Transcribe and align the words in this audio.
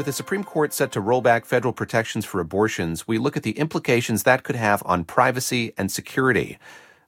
With 0.00 0.06
the 0.06 0.14
Supreme 0.14 0.44
Court 0.44 0.72
set 0.72 0.92
to 0.92 1.00
roll 1.02 1.20
back 1.20 1.44
federal 1.44 1.74
protections 1.74 2.24
for 2.24 2.40
abortions, 2.40 3.06
we 3.06 3.18
look 3.18 3.36
at 3.36 3.42
the 3.42 3.58
implications 3.58 4.22
that 4.22 4.44
could 4.44 4.56
have 4.56 4.82
on 4.86 5.04
privacy 5.04 5.74
and 5.76 5.92
security. 5.92 6.58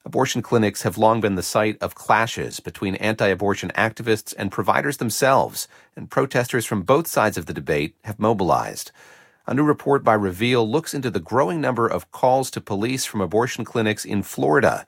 Abortion 0.05 0.43
clinics 0.43 0.83
have 0.83 0.99
long 0.99 1.23
been 1.23 1.35
the 1.35 1.43
site 1.43 1.79
of 1.81 1.95
clashes 1.95 2.61
between 2.61 2.97
anti 2.97 3.29
abortion 3.29 3.73
activists 3.75 4.35
and 4.37 4.53
providers 4.53 4.99
themselves, 4.99 5.69
and 5.97 6.11
protesters 6.11 6.67
from 6.67 6.83
both 6.83 7.07
sides 7.07 7.39
of 7.39 7.47
the 7.47 7.55
debate 7.55 7.97
have 8.05 8.19
mobilized. 8.19 8.91
A 9.47 9.55
new 9.55 9.65
report 9.65 10.05
by 10.05 10.13
Reveal 10.13 10.71
looks 10.71 10.93
into 10.93 11.09
the 11.09 11.19
growing 11.19 11.63
number 11.63 11.87
of 11.87 12.13
calls 12.13 12.51
to 12.51 12.61
police 12.61 13.07
from 13.07 13.23
abortion 13.23 13.65
clinics 13.65 14.05
in 14.05 14.23
Florida. 14.23 14.85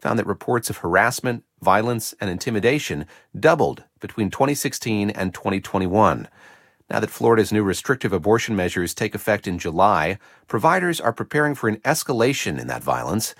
Found 0.00 0.18
that 0.18 0.26
reports 0.26 0.70
of 0.70 0.78
harassment, 0.78 1.44
violence, 1.60 2.14
and 2.18 2.30
intimidation 2.30 3.04
doubled 3.38 3.84
between 4.00 4.30
2016 4.30 5.10
and 5.10 5.34
2021. 5.34 6.28
Now 6.92 7.00
that 7.00 7.08
Florida's 7.08 7.54
new 7.54 7.62
restrictive 7.62 8.12
abortion 8.12 8.54
measures 8.54 8.92
take 8.92 9.14
effect 9.14 9.46
in 9.46 9.58
July, 9.58 10.18
providers 10.46 11.00
are 11.00 11.14
preparing 11.14 11.54
for 11.54 11.66
an 11.66 11.78
escalation 11.78 12.60
in 12.60 12.66
that 12.66 12.82
violence. 12.82 13.34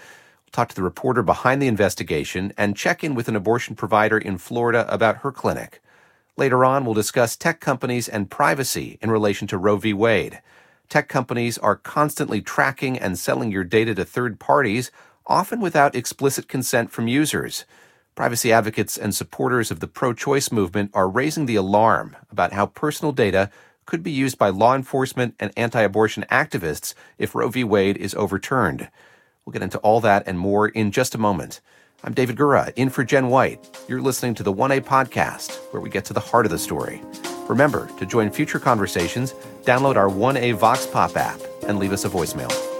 We'll 0.47 0.53
talk 0.53 0.71
to 0.71 0.75
the 0.75 0.83
reporter 0.83 1.23
behind 1.23 1.61
the 1.61 1.67
investigation 1.67 2.55
and 2.57 2.75
check 2.75 3.05
in 3.05 3.15
with 3.15 3.29
an 3.29 3.37
abortion 3.37 3.77
provider 3.77 4.17
in 4.17 4.39
Florida 4.39 4.87
about 4.89 5.19
her 5.19 5.31
clinic. 5.31 5.83
Later 6.39 6.65
on, 6.65 6.87
we'll 6.87 6.95
discuss 6.95 7.37
tech 7.37 7.61
companies 7.61 8.09
and 8.09 8.31
privacy 8.31 8.97
in 9.03 9.11
relation 9.11 9.47
to 9.49 9.59
Roe 9.59 9.77
v. 9.77 9.93
Wade. 9.93 10.41
Tech 10.89 11.11
companies 11.11 11.59
are 11.59 11.77
constantly 11.77 12.41
tracking 12.41 12.99
and 12.99 13.19
selling 13.19 13.53
your 13.53 13.65
data 13.65 13.95
to 13.97 14.07
third 14.07 14.41
parties, 14.41 14.91
often 15.27 15.61
without 15.61 15.95
explicit 15.95 16.49
consent 16.49 16.91
from 16.91 17.07
users. 17.07 17.67
Privacy 18.15 18.53
advocates 18.53 18.99
and 18.99 19.15
supporters 19.15 19.71
of 19.71 19.81
the 19.81 19.89
pro 19.89 20.13
choice 20.13 20.53
movement 20.53 20.91
are 20.93 21.09
raising 21.09 21.47
the 21.47 21.57
alarm 21.57 22.15
about 22.31 22.53
how 22.53 22.67
personal 22.67 23.11
data 23.11 23.51
could 23.87 24.03
be 24.03 24.11
used 24.11 24.37
by 24.37 24.51
law 24.51 24.75
enforcement 24.75 25.35
and 25.41 25.51
anti 25.57 25.81
abortion 25.81 26.27
activists 26.31 26.93
if 27.17 27.35
Roe 27.35 27.49
v. 27.49 27.65
Wade 27.65 27.97
is 27.97 28.15
overturned. 28.15 28.91
We'll 29.45 29.53
get 29.53 29.63
into 29.63 29.79
all 29.79 30.01
that 30.03 30.25
and 30.27 30.39
more 30.39 30.69
in 30.69 30.91
just 30.91 31.15
a 31.15 31.19
moment. 31.19 31.63
I'm 32.05 32.13
David 32.13 32.37
Gura, 32.37 32.73
in 32.77 32.91
for 32.91 33.03
Jen 33.03 33.29
White. 33.29 33.67
You're 33.89 34.03
listening 34.03 34.35
to 34.35 34.43
the 34.43 34.53
1A 34.53 34.83
podcast, 34.83 35.57
where 35.73 35.81
we 35.81 35.89
get 35.89 36.05
to 36.07 36.13
the 36.13 36.21
heart 36.21 36.45
of 36.45 36.53
the 36.53 36.59
story. 36.59 37.01
Remember, 37.49 37.89
to 37.99 38.05
join 38.05 38.31
future 38.31 38.59
conversations, 38.59 39.33
download 39.63 39.97
our 39.97 40.09
1A 40.09 40.55
Vox 40.55 40.87
Pop 40.87 41.17
app 41.17 41.41
and 41.67 41.79
leave 41.79 41.93
us 41.93 42.05
a 42.05 42.11
voicemail. 42.11 42.72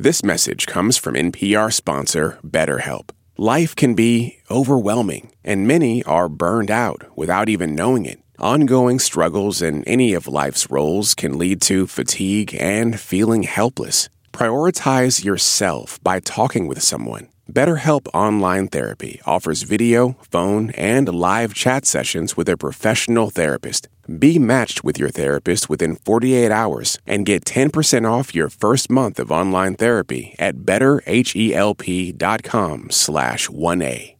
This 0.00 0.24
message 0.24 0.64
comes 0.64 0.96
from 0.96 1.14
NPR 1.14 1.70
sponsor 1.70 2.38
BetterHelp. 2.42 3.10
Life 3.36 3.76
can 3.76 3.92
be 3.92 4.38
overwhelming, 4.50 5.30
and 5.44 5.68
many 5.68 6.02
are 6.04 6.26
burned 6.26 6.70
out 6.70 7.04
without 7.18 7.50
even 7.50 7.74
knowing 7.74 8.06
it. 8.06 8.18
Ongoing 8.38 8.98
struggles 8.98 9.60
in 9.60 9.84
any 9.84 10.14
of 10.14 10.26
life's 10.26 10.70
roles 10.70 11.14
can 11.14 11.36
lead 11.36 11.60
to 11.68 11.86
fatigue 11.86 12.56
and 12.58 12.98
feeling 12.98 13.42
helpless. 13.42 14.08
Prioritize 14.32 15.22
yourself 15.22 16.02
by 16.02 16.18
talking 16.18 16.66
with 16.66 16.82
someone. 16.82 17.28
BetterHelp 17.50 18.06
Online 18.14 18.68
Therapy 18.68 19.20
offers 19.26 19.62
video, 19.62 20.16
phone, 20.30 20.70
and 20.70 21.08
live 21.08 21.54
chat 21.54 21.84
sessions 21.86 22.36
with 22.36 22.48
a 22.48 22.56
professional 22.56 23.30
therapist. 23.30 23.88
Be 24.18 24.38
matched 24.38 24.84
with 24.84 24.98
your 24.98 25.10
therapist 25.10 25.68
within 25.68 25.96
48 25.96 26.52
hours 26.52 26.98
and 27.06 27.26
get 27.26 27.44
10% 27.44 28.10
off 28.10 28.34
your 28.34 28.48
first 28.48 28.90
month 28.90 29.18
of 29.18 29.30
online 29.32 29.74
therapy 29.74 30.34
at 30.38 30.58
betterhelp.com 30.58 32.90
slash 32.90 33.48
1A. 33.48 34.19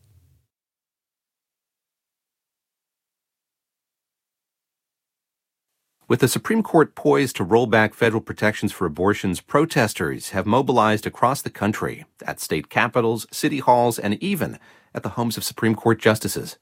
With 6.10 6.18
the 6.18 6.26
Supreme 6.26 6.64
Court 6.64 6.96
poised 6.96 7.36
to 7.36 7.44
roll 7.44 7.68
back 7.68 7.94
federal 7.94 8.20
protections 8.20 8.72
for 8.72 8.84
abortions, 8.84 9.40
protesters 9.40 10.30
have 10.30 10.44
mobilized 10.44 11.06
across 11.06 11.40
the 11.40 11.50
country 11.50 12.04
at 12.26 12.40
state 12.40 12.68
capitals, 12.68 13.28
city 13.30 13.60
halls, 13.60 13.96
and 13.96 14.20
even 14.20 14.58
at 14.92 15.04
the 15.04 15.10
homes 15.10 15.36
of 15.36 15.44
Supreme 15.44 15.76
Court 15.76 16.00
justices. 16.00 16.58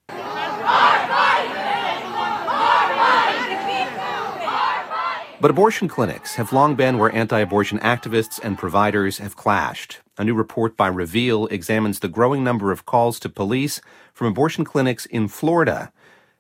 But 5.41 5.51
abortion 5.51 5.89
clinics 5.89 6.35
have 6.35 6.53
long 6.53 6.75
been 6.75 6.99
where 6.99 7.15
anti 7.15 7.39
abortion 7.39 7.79
activists 7.79 8.39
and 8.43 8.59
providers 8.59 9.17
have 9.17 9.35
clashed. 9.35 10.01
A 10.19 10.25
new 10.25 10.35
report 10.35 10.77
by 10.77 10.89
Reveal 10.89 11.47
examines 11.47 12.01
the 12.01 12.09
growing 12.09 12.45
number 12.45 12.71
of 12.71 12.85
calls 12.85 13.19
to 13.21 13.31
police 13.31 13.81
from 14.13 14.27
abortion 14.27 14.67
clinics 14.67 15.07
in 15.07 15.27
Florida 15.27 15.91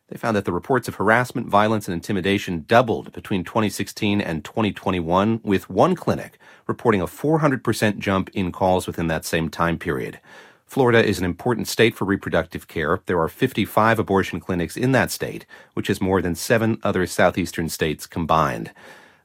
they 0.08 0.16
found 0.16 0.36
that 0.36 0.44
the 0.44 0.52
reports 0.52 0.88
of 0.88 0.94
harassment, 0.96 1.48
violence, 1.48 1.86
and 1.86 1.94
intimidation 1.94 2.64
doubled 2.66 3.12
between 3.12 3.44
2016 3.44 4.20
and 4.20 4.44
2021, 4.44 5.40
with 5.44 5.68
one 5.68 5.94
clinic 5.94 6.38
reporting 6.66 7.00
a 7.00 7.06
400% 7.06 7.98
jump 7.98 8.30
in 8.32 8.50
calls 8.50 8.86
within 8.86 9.08
that 9.08 9.24
same 9.24 9.48
time 9.48 9.78
period. 9.78 10.18
Florida 10.66 11.02
is 11.02 11.18
an 11.18 11.24
important 11.24 11.66
state 11.66 11.94
for 11.94 12.04
reproductive 12.04 12.68
care. 12.68 13.00
There 13.06 13.20
are 13.20 13.28
55 13.28 13.98
abortion 13.98 14.38
clinics 14.38 14.76
in 14.76 14.92
that 14.92 15.10
state, 15.10 15.46
which 15.72 15.88
is 15.88 16.00
more 16.00 16.20
than 16.20 16.34
seven 16.34 16.78
other 16.82 17.06
southeastern 17.06 17.70
states 17.70 18.06
combined. 18.06 18.72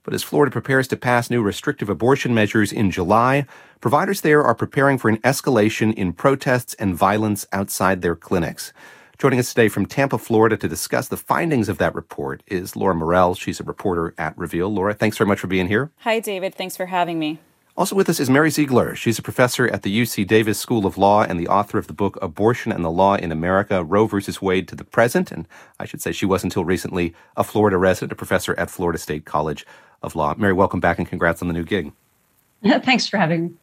But 0.03 0.13
as 0.13 0.23
Florida 0.23 0.51
prepares 0.51 0.87
to 0.89 0.97
pass 0.97 1.29
new 1.29 1.41
restrictive 1.41 1.89
abortion 1.89 2.33
measures 2.33 2.71
in 2.71 2.91
July, 2.91 3.45
providers 3.81 4.21
there 4.21 4.43
are 4.43 4.55
preparing 4.55 4.97
for 4.97 5.09
an 5.09 5.17
escalation 5.17 5.93
in 5.93 6.13
protests 6.13 6.73
and 6.75 6.95
violence 6.95 7.45
outside 7.51 8.01
their 8.01 8.15
clinics. 8.15 8.73
Joining 9.23 9.39
us 9.39 9.53
today 9.53 9.69
from 9.69 9.85
Tampa, 9.85 10.17
Florida 10.17 10.57
to 10.57 10.67
discuss 10.67 11.07
the 11.07 11.15
findings 11.15 11.69
of 11.69 11.77
that 11.77 11.95
report 11.95 12.43
is 12.47 12.75
Laura 12.75 12.93
Morel. 12.93 13.35
She's 13.35 13.61
a 13.61 13.63
reporter 13.63 14.13
at 14.17 14.37
Reveal. 14.37 14.67
Laura, 14.67 14.93
thanks 14.93 15.17
very 15.17 15.29
much 15.29 15.39
for 15.39 15.47
being 15.47 15.69
here. 15.69 15.91
Hi, 15.99 16.19
David. 16.19 16.53
Thanks 16.53 16.75
for 16.75 16.87
having 16.87 17.19
me. 17.19 17.39
Also 17.77 17.95
with 17.95 18.09
us 18.09 18.19
is 18.19 18.29
Mary 18.29 18.49
Ziegler. 18.49 18.95
She's 18.95 19.17
a 19.17 19.21
professor 19.21 19.65
at 19.69 19.83
the 19.83 20.01
UC 20.01 20.27
Davis 20.27 20.59
School 20.59 20.85
of 20.85 20.97
Law 20.97 21.23
and 21.23 21.39
the 21.39 21.47
author 21.47 21.77
of 21.77 21.87
the 21.87 21.93
book 21.93 22.19
Abortion 22.21 22.73
and 22.73 22.83
the 22.83 22.91
Law 22.91 23.15
in 23.15 23.31
America, 23.31 23.81
Roe 23.81 24.07
versus 24.07 24.41
Wade 24.41 24.67
to 24.67 24.75
the 24.75 24.83
Present. 24.83 25.31
And 25.31 25.47
I 25.79 25.85
should 25.85 26.01
say 26.01 26.11
she 26.11 26.25
was 26.25 26.43
until 26.43 26.65
recently 26.65 27.15
a 27.37 27.45
Florida 27.45 27.77
resident, 27.77 28.11
a 28.11 28.15
professor 28.15 28.59
at 28.59 28.69
Florida 28.69 28.99
State 28.99 29.23
College 29.23 29.65
of 30.01 30.17
Law. 30.17 30.35
Mary, 30.37 30.51
welcome 30.51 30.81
back 30.81 30.97
and 30.97 31.07
congrats 31.07 31.41
on 31.41 31.47
the 31.47 31.53
new 31.53 31.63
gig. 31.63 31.93
Thanks 32.61 33.07
for 33.07 33.15
having 33.15 33.43
me. 33.45 33.53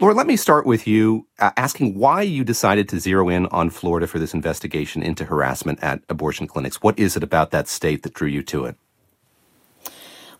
Laura, 0.00 0.14
let 0.14 0.28
me 0.28 0.36
start 0.36 0.64
with 0.64 0.86
you 0.86 1.26
uh, 1.40 1.50
asking 1.56 1.98
why 1.98 2.22
you 2.22 2.44
decided 2.44 2.88
to 2.88 3.00
zero 3.00 3.28
in 3.28 3.46
on 3.46 3.68
Florida 3.68 4.06
for 4.06 4.20
this 4.20 4.32
investigation 4.32 5.02
into 5.02 5.24
harassment 5.24 5.82
at 5.82 6.00
abortion 6.08 6.46
clinics. 6.46 6.80
What 6.80 6.96
is 6.96 7.16
it 7.16 7.24
about 7.24 7.50
that 7.50 7.66
state 7.66 8.04
that 8.04 8.14
drew 8.14 8.28
you 8.28 8.44
to 8.44 8.64
it? 8.66 8.76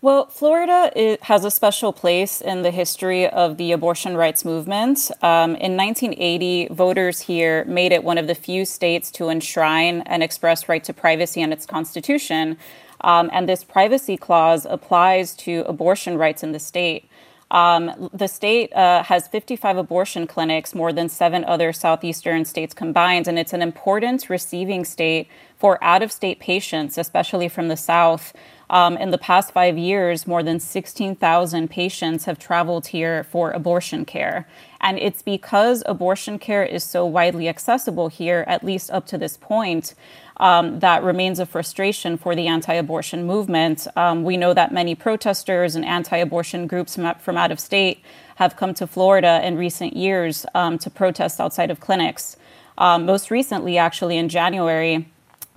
Well, 0.01 0.27
Florida 0.27 1.19
has 1.23 1.45
a 1.45 1.51
special 1.51 1.93
place 1.93 2.41
in 2.41 2.63
the 2.63 2.71
history 2.71 3.27
of 3.27 3.57
the 3.57 3.73
abortion 3.73 4.17
rights 4.17 4.45
movement. 4.45 5.11
Um, 5.23 5.57
in 5.57 5.77
1980, 5.77 6.69
voters 6.71 7.23
here 7.23 7.65
made 7.65 7.91
it 7.91 8.05
one 8.05 8.17
of 8.17 8.29
the 8.29 8.37
few 8.37 8.65
states 8.65 9.11
to 9.13 9.29
enshrine 9.29 10.03
an 10.03 10.23
express 10.23 10.69
right 10.69 10.85
to 10.85 10.93
privacy 10.93 11.41
in 11.41 11.53
its 11.53 11.67
constitution. 11.67 12.59
Um, 13.01 13.29
and 13.33 13.49
this 13.49 13.65
privacy 13.65 14.17
clause 14.17 14.67
applies 14.71 15.35
to 15.37 15.65
abortion 15.67 16.17
rights 16.17 16.45
in 16.45 16.53
the 16.53 16.61
state. 16.61 17.11
Um, 17.51 18.11
the 18.13 18.29
state 18.29 18.73
uh, 18.75 19.03
has 19.05 19.27
55 19.29 19.79
abortion 19.79 20.27
clinics, 20.27 20.75
more 20.75 20.93
than 20.93 21.09
seven 21.09 21.45
other 21.45 21.73
southeastern 21.73 22.45
states 22.45 22.75
combined, 22.75 23.27
and 23.27 23.39
it's 23.39 23.55
an 23.55 23.63
important 23.63 24.29
receiving 24.29 24.85
state 24.85 25.29
for 25.57 25.83
out 25.83 26.03
of 26.03 26.13
state 26.13 26.41
patients, 26.41 26.99
especially 26.99 27.49
from 27.49 27.69
the 27.69 27.77
South. 27.77 28.33
Um, 28.71 28.99
in 28.99 29.11
the 29.11 29.19
past 29.19 29.53
five 29.53 29.79
years, 29.79 30.27
more 30.27 30.43
than 30.43 30.61
16,000 30.61 31.71
patients 31.71 32.27
have 32.27 32.39
traveled 32.39 32.89
here 32.89 33.25
for 33.25 33.51
abortion 33.51 34.05
care. 34.05 34.47
And 34.81 34.99
it's 34.99 35.23
because 35.23 35.83
abortion 35.87 36.39
care 36.39 36.65
is 36.65 36.85
so 36.85 37.07
widely 37.07 37.49
accessible 37.49 38.09
here, 38.09 38.45
at 38.47 38.63
least 38.63 38.91
up 38.91 39.07
to 39.07 39.17
this 39.17 39.39
point, 39.39 39.95
um, 40.41 40.81
that 40.81 41.03
remains 41.03 41.39
a 41.39 41.47
frustration 41.47 42.17
for 42.17 42.35
the 42.35 42.47
anti 42.47 42.75
abortion 42.75 43.27
movement. 43.27 43.87
Um, 43.97 44.23
we 44.23 44.37
know 44.37 44.55
that 44.55 44.73
many 44.73 44.95
protesters 44.95 45.75
and 45.75 45.85
anti 45.85 46.17
abortion 46.17 46.67
groups 46.67 46.97
from, 46.97 47.37
out 47.37 47.51
of 47.51 47.61
state 47.61 48.03
have 48.37 48.57
come 48.57 48.75
to 48.75 48.87
Florida 48.87 49.41
in 49.45 49.57
recent 49.57 49.97
years 49.97 50.47
um, 50.55 50.79
to 50.79 50.91
protest 50.91 51.41
outside 51.41 51.71
of 51.71 51.81
clinics. 51.81 52.37
Um, 52.77 53.05
most 53.05 53.31
recently, 53.31 53.77
actually, 53.77 54.17
in 54.17 54.29
January, 54.29 55.09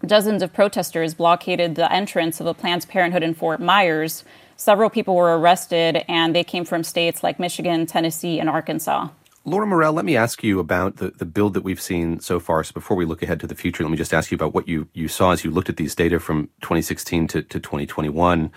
dozens 0.06 0.42
of 0.42 0.52
protesters 0.52 1.14
blockaded 1.14 1.76
the 1.76 1.92
entrance 1.92 2.40
of 2.40 2.48
a 2.48 2.54
Planned 2.54 2.88
Parenthood 2.88 3.22
in 3.22 3.36
Fort 3.36 3.62
Myers. 3.62 4.24
Several 4.58 4.90
people 4.90 5.16
were 5.16 5.38
arrested, 5.38 6.04
and 6.08 6.36
they 6.36 6.44
came 6.44 6.66
from 6.66 6.84
states 6.84 7.24
like 7.24 7.40
Michigan, 7.40 7.86
Tennessee, 7.86 8.40
and 8.40 8.50
Arkansas. 8.50 9.10
Laura 9.44 9.66
Morel, 9.66 9.94
let 9.94 10.06
me 10.06 10.16
ask 10.16 10.44
you 10.44 10.60
about 10.60 10.98
the, 10.98 11.10
the 11.10 11.26
build 11.26 11.56
that 11.56 11.64
we've 11.64 11.82
seen 11.82 12.20
so 12.20 12.40
far. 12.40 12.64
So 12.64 12.74
before 12.74 12.96
we 12.96 13.06
look 13.06 13.24
ahead 13.24 13.40
to 13.40 13.48
the 13.48 13.56
future, 13.56 13.84
let 13.84 13.90
me 13.90 13.98
just 13.98 14.14
ask 14.14 14.30
you 14.30 14.36
about 14.36 14.54
what 14.54 14.68
you, 14.68 14.88
you 14.94 15.08
saw 15.08 15.32
as 15.32 15.44
you 15.44 15.50
looked 15.50 15.70
at 15.70 15.78
these 15.78 15.96
data 15.96 16.20
from 16.20 16.50
2016 16.62 17.28
to, 17.30 17.42
to 17.42 17.60
2021. 17.60 18.52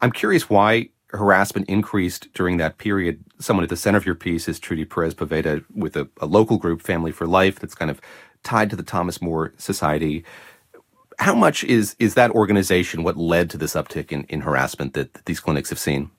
I'm 0.00 0.12
curious 0.12 0.48
why 0.48 0.90
harassment 1.08 1.68
increased 1.68 2.32
during 2.34 2.58
that 2.58 2.78
period. 2.78 3.24
Someone 3.40 3.64
at 3.64 3.70
the 3.70 3.76
center 3.76 3.98
of 3.98 4.06
your 4.06 4.14
piece 4.14 4.46
is 4.48 4.60
Trudy 4.60 4.84
Perez 4.84 5.12
Poveda 5.12 5.64
with 5.74 5.96
a, 5.96 6.08
a 6.20 6.26
local 6.26 6.56
group, 6.56 6.82
Family 6.82 7.10
for 7.10 7.26
Life, 7.26 7.58
that's 7.58 7.74
kind 7.74 7.90
of 7.90 8.00
tied 8.44 8.70
to 8.70 8.76
the 8.76 8.84
Thomas 8.84 9.20
More 9.20 9.52
Society. 9.56 10.24
How 11.18 11.34
much 11.34 11.64
is 11.64 11.96
is 11.98 12.14
that 12.14 12.30
organization 12.30 13.02
what 13.02 13.16
led 13.16 13.50
to 13.50 13.58
this 13.58 13.74
uptick 13.74 14.12
in, 14.12 14.22
in 14.24 14.42
harassment 14.42 14.94
that, 14.94 15.14
that 15.14 15.24
these 15.24 15.40
clinics 15.40 15.70
have 15.70 15.80
seen? 15.80 16.12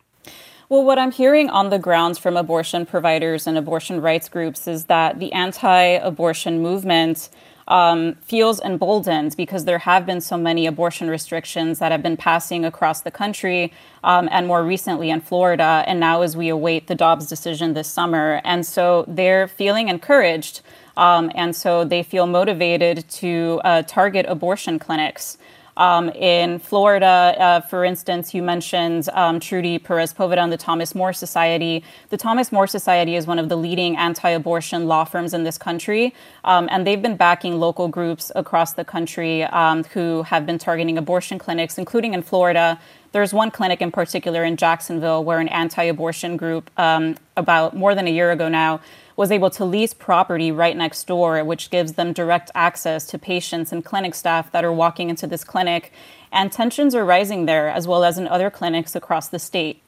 Well, 0.69 0.83
what 0.83 1.00
I'm 1.00 1.12
hearing 1.12 1.50
on 1.50 1.71
the 1.71 1.80
grounds 1.80 2.19
from 2.19 2.38
abortion 2.38 2.86
providers 2.86 3.48
and 3.48 3.57
abortion 3.57 4.01
rights 4.01 4.30
groups 4.30 4.68
is 4.68 4.86
that 4.86 5.18
the 5.18 5.33
anti 5.33 5.74
abortion 5.74 6.62
movement 6.62 7.30
um, 7.68 8.13
feels 8.21 8.62
emboldened 8.62 9.36
because 9.36 9.66
there 9.66 9.80
have 9.80 10.06
been 10.06 10.21
so 10.21 10.38
many 10.38 10.68
abortion 10.68 11.10
restrictions 11.10 11.80
that 11.80 11.92
have 11.92 12.04
been 12.04 12.18
passing 12.18 12.66
across 12.66 13.01
the 13.01 13.10
country 13.10 13.74
um, 14.04 14.30
and 14.31 14.45
more 14.45 14.63
recently 14.63 15.10
in 15.10 15.21
Florida. 15.21 15.83
And 15.88 16.00
now, 16.00 16.21
as 16.21 16.38
we 16.38 16.50
await 16.50 16.86
the 16.86 16.94
Dobbs 16.94 17.25
decision 17.25 17.74
this 17.74 17.88
summer. 17.88 18.39
And 18.44 18.63
so 18.63 19.06
they're 19.07 19.48
feeling 19.48 19.89
encouraged. 19.89 20.62
Um, 20.95 21.31
and 21.33 21.56
so 21.56 21.83
they 21.83 22.04
feel 22.04 22.27
motivated 22.27 23.10
to 23.10 23.60
uh, 23.63 23.81
target 23.88 24.27
abortion 24.30 24.77
clinics. 24.77 25.39
Um, 25.79 26.09
in 26.09 26.59
Florida, 26.59 27.05
uh, 27.39 27.61
for 27.61 27.85
instance, 27.85 28.33
you 28.33 28.43
mentioned 28.43 29.07
um, 29.13 29.39
Trudy 29.39 29.79
Perez 29.79 30.13
Poveda 30.13 30.39
and 30.39 30.51
the 30.51 30.57
Thomas 30.57 30.93
More 30.93 31.13
Society. 31.13 31.85
The 32.09 32.17
Thomas 32.17 32.51
More 32.51 32.67
Society 32.67 33.15
is 33.15 33.25
one 33.25 33.39
of 33.39 33.47
the 33.47 33.55
leading 33.55 33.95
anti 33.95 34.29
abortion 34.29 34.87
law 34.87 35.05
firms 35.05 35.33
in 35.33 35.45
this 35.45 35.57
country, 35.57 36.13
um, 36.43 36.67
and 36.69 36.85
they've 36.85 37.01
been 37.01 37.15
backing 37.15 37.61
local 37.61 37.87
groups 37.87 38.29
across 38.35 38.73
the 38.73 38.83
country 38.83 39.43
um, 39.45 39.85
who 39.85 40.23
have 40.23 40.45
been 40.45 40.57
targeting 40.57 40.97
abortion 40.97 41.39
clinics, 41.39 41.77
including 41.77 42.13
in 42.13 42.23
Florida. 42.23 42.77
There's 43.13 43.33
one 43.33 43.49
clinic 43.49 43.81
in 43.81 43.89
particular 43.89 44.43
in 44.43 44.57
Jacksonville 44.57 45.23
where 45.23 45.39
an 45.39 45.47
anti 45.47 45.83
abortion 45.83 46.35
group, 46.35 46.69
um, 46.77 47.15
about 47.37 47.73
more 47.73 47.95
than 47.95 48.05
a 48.05 48.11
year 48.11 48.31
ago 48.31 48.49
now, 48.49 48.81
was 49.19 49.31
able 49.33 49.50
to 49.50 49.66
lease 49.66 49.94
property 49.94 50.50
right 50.50 50.77
next 50.77 51.06
door, 51.06 51.44
which 51.44 51.69
gives 51.69 51.92
them 51.94 52.13
direct 52.13 52.50
access 52.56 53.06
to 53.06 53.19
patients 53.19 53.74
and 53.74 53.83
clinic 53.83 54.16
staff 54.16 54.50
that 54.54 54.63
are 54.63 54.71
walking 54.71 55.10
into 55.10 55.27
this 55.27 55.44
clinic. 55.44 55.92
And 56.31 56.50
tensions 56.54 56.95
are 56.95 57.04
rising 57.04 57.45
there, 57.45 57.68
as 57.68 57.86
well 57.86 58.06
as 58.06 58.18
in 58.18 58.30
other 58.30 58.50
clinics 58.50 58.95
across 58.95 59.27
the 59.27 59.38
state. 59.38 59.83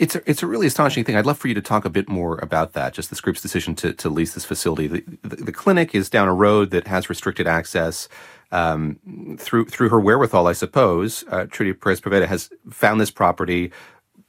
It's 0.00 0.16
a, 0.16 0.28
it's 0.28 0.42
a 0.42 0.48
really 0.48 0.66
astonishing 0.66 1.04
thing. 1.04 1.14
I'd 1.14 1.26
love 1.26 1.38
for 1.38 1.46
you 1.46 1.54
to 1.54 1.62
talk 1.62 1.84
a 1.84 1.90
bit 1.90 2.08
more 2.08 2.40
about 2.42 2.72
that, 2.72 2.92
just 2.92 3.08
this 3.08 3.20
group's 3.20 3.40
decision 3.40 3.76
to, 3.76 3.92
to 3.92 4.08
lease 4.08 4.34
this 4.34 4.44
facility. 4.44 4.88
The, 4.88 5.04
the, 5.22 5.36
the 5.36 5.52
clinic 5.52 5.94
is 5.94 6.10
down 6.10 6.26
a 6.26 6.34
road 6.34 6.72
that 6.72 6.88
has 6.88 7.08
restricted 7.08 7.46
access. 7.46 8.08
Um, 8.50 8.98
through 9.38 9.66
through 9.66 9.88
her 9.90 10.00
wherewithal, 10.00 10.46
I 10.46 10.52
suppose, 10.52 11.24
uh, 11.30 11.46
Trudy 11.46 11.72
Perez 11.72 12.00
Poveda 12.00 12.26
has 12.26 12.48
found 12.70 13.00
this 13.00 13.10
property, 13.10 13.72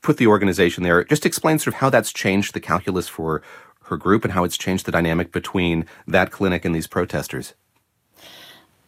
put 0.02 0.18
the 0.18 0.28
organization 0.28 0.84
there. 0.84 1.04
Just 1.04 1.26
explain 1.26 1.60
sort 1.60 1.76
of 1.76 1.80
how 1.82 1.90
that's 1.90 2.12
changed 2.12 2.54
the 2.54 2.60
calculus 2.60 3.08
for 3.08 3.44
her 3.88 3.98
group 3.98 4.24
and 4.24 4.34
how 4.34 4.44
it's 4.44 4.58
changed 4.58 4.86
the 4.86 4.92
dynamic 4.92 5.32
between 5.32 5.86
that 6.08 6.32
clinic 6.32 6.66
and 6.66 6.74
these 6.74 6.88
protesters? 6.88 7.54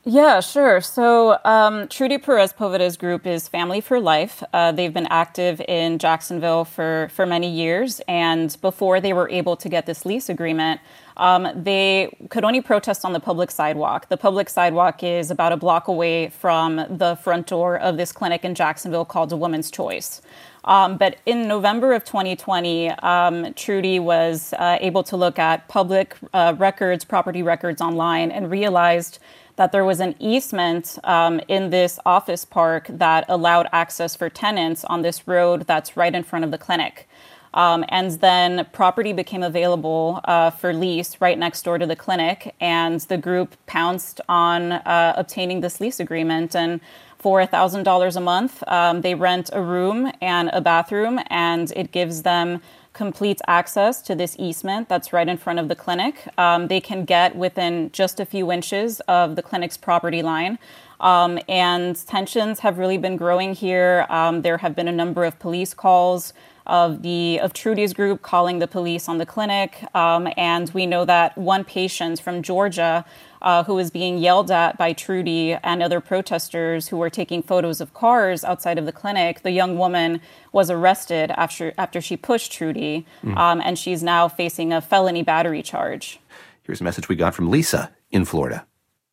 Yeah, 0.05 0.39
sure. 0.39 0.79
So, 0.79 1.37
um, 1.43 1.89
Trudy 1.89 2.17
Perez 2.17 2.53
Poveda's 2.53 2.95
group 2.95 3.27
is 3.27 3.49
Family 3.49 3.81
for 3.81 3.99
Life. 3.99 4.41
Uh, 4.53 4.71
they've 4.71 4.93
been 4.93 5.07
active 5.07 5.61
in 5.67 5.99
Jacksonville 5.99 6.63
for, 6.63 7.11
for 7.13 7.25
many 7.25 7.49
years. 7.49 7.99
And 8.07 8.55
before 8.61 9.01
they 9.01 9.11
were 9.11 9.29
able 9.29 9.57
to 9.57 9.67
get 9.67 9.85
this 9.85 10.05
lease 10.05 10.29
agreement, 10.29 10.79
um, 11.17 11.49
they 11.53 12.15
could 12.29 12.45
only 12.45 12.61
protest 12.61 13.03
on 13.03 13.11
the 13.11 13.19
public 13.19 13.51
sidewalk. 13.51 14.07
The 14.07 14.15
public 14.15 14.49
sidewalk 14.49 15.03
is 15.03 15.29
about 15.29 15.51
a 15.51 15.57
block 15.57 15.89
away 15.89 16.29
from 16.29 16.77
the 16.89 17.19
front 17.21 17.47
door 17.47 17.77
of 17.77 17.97
this 17.97 18.13
clinic 18.13 18.45
in 18.45 18.55
Jacksonville 18.55 19.05
called 19.05 19.33
A 19.33 19.37
Woman's 19.37 19.69
Choice. 19.69 20.21
Um, 20.65 20.97
but 20.97 21.17
in 21.25 21.47
November 21.47 21.93
of 21.93 22.03
2020, 22.03 22.89
um, 22.89 23.53
Trudy 23.53 23.99
was 23.99 24.53
uh, 24.53 24.77
able 24.81 25.03
to 25.03 25.17
look 25.17 25.39
at 25.39 25.67
public 25.67 26.15
uh, 26.33 26.53
records, 26.57 27.05
property 27.05 27.41
records 27.43 27.81
online, 27.81 28.31
and 28.31 28.51
realized 28.51 29.19
that 29.55 29.71
there 29.71 29.83
was 29.83 29.99
an 29.99 30.15
easement 30.19 30.97
um, 31.03 31.41
in 31.47 31.69
this 31.69 31.99
office 32.05 32.45
park 32.45 32.87
that 32.89 33.25
allowed 33.27 33.67
access 33.73 34.15
for 34.15 34.29
tenants 34.29 34.85
on 34.85 35.01
this 35.01 35.27
road 35.27 35.67
that's 35.67 35.97
right 35.97 36.15
in 36.15 36.23
front 36.23 36.45
of 36.45 36.51
the 36.51 36.57
clinic. 36.57 37.09
Um, 37.53 37.83
and 37.89 38.11
then 38.21 38.67
property 38.71 39.11
became 39.11 39.43
available 39.43 40.21
uh, 40.25 40.51
for 40.51 40.71
lease 40.71 41.19
right 41.19 41.37
next 41.37 41.63
door 41.63 41.77
to 41.77 41.85
the 41.85 41.95
clinic, 41.95 42.55
and 42.59 43.01
the 43.01 43.17
group 43.17 43.55
pounced 43.65 44.21
on 44.29 44.71
uh, 44.71 45.13
obtaining 45.17 45.61
this 45.61 45.81
lease 45.81 45.99
agreement. 45.99 46.55
And 46.55 46.79
for 47.19 47.41
$1,000 47.41 48.15
a 48.15 48.19
month. 48.19 48.63
Um, 48.67 49.01
they 49.01 49.13
rent 49.13 49.49
a 49.53 49.61
room 49.61 50.11
and 50.21 50.49
a 50.53 50.61
bathroom, 50.61 51.19
and 51.29 51.71
it 51.75 51.91
gives 51.91 52.23
them 52.23 52.61
complete 52.93 53.39
access 53.47 54.01
to 54.01 54.15
this 54.15 54.35
easement 54.39 54.89
that's 54.89 55.13
right 55.13 55.27
in 55.27 55.37
front 55.37 55.59
of 55.59 55.67
the 55.67 55.75
clinic. 55.75 56.27
Um, 56.37 56.67
they 56.67 56.81
can 56.81 57.05
get 57.05 57.35
within 57.35 57.91
just 57.91 58.19
a 58.19 58.25
few 58.25 58.51
inches 58.51 58.99
of 59.01 59.35
the 59.35 59.43
clinic's 59.43 59.77
property 59.77 60.21
line. 60.21 60.57
Um, 60.99 61.39
and 61.47 61.95
tensions 62.07 62.59
have 62.59 62.77
really 62.77 62.97
been 62.97 63.15
growing 63.15 63.53
here. 63.53 64.05
Um, 64.09 64.41
there 64.41 64.57
have 64.57 64.75
been 64.75 64.87
a 64.87 64.91
number 64.91 65.23
of 65.23 65.39
police 65.39 65.73
calls 65.73 66.33
of 66.67 67.01
the 67.01 67.39
of 67.39 67.51
Trudy's 67.53 67.93
group 67.93 68.21
calling 68.21 68.59
the 68.59 68.67
police 68.67 69.09
on 69.09 69.17
the 69.17 69.25
clinic, 69.25 69.83
um, 69.95 70.27
and 70.37 70.69
we 70.71 70.85
know 70.85 71.03
that 71.05 71.35
one 71.37 71.63
patient 71.63 72.19
from 72.19 72.43
Georgia 72.43 73.05
uh, 73.41 73.63
who 73.63 73.75
was 73.75 73.91
being 73.91 74.17
yelled 74.17 74.51
at 74.51 74.77
by 74.77 74.93
Trudy 74.93 75.53
and 75.53 75.81
other 75.81 76.01
protesters 76.01 76.87
who 76.87 76.97
were 76.97 77.09
taking 77.09 77.41
photos 77.41 77.81
of 77.81 77.93
cars 77.93 78.43
outside 78.43 78.77
of 78.77 78.85
the 78.85 78.91
clinic. 78.91 79.41
The 79.41 79.51
young 79.51 79.77
woman 79.77 80.21
was 80.51 80.69
arrested 80.69 81.31
after 81.31 81.73
after 81.77 82.01
she 82.01 82.17
pushed 82.17 82.51
Trudy, 82.51 83.05
mm. 83.23 83.37
um, 83.37 83.61
and 83.63 83.77
she's 83.77 84.03
now 84.03 84.27
facing 84.27 84.73
a 84.73 84.81
felony 84.81 85.23
battery 85.23 85.61
charge. 85.61 86.19
Here's 86.63 86.81
a 86.81 86.83
message 86.83 87.09
we 87.09 87.15
got 87.15 87.33
from 87.33 87.49
Lisa 87.49 87.91
in 88.11 88.25
Florida. 88.25 88.65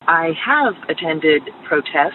I 0.02 0.32
have 0.44 0.74
attended 0.88 1.42
protests 1.66 2.14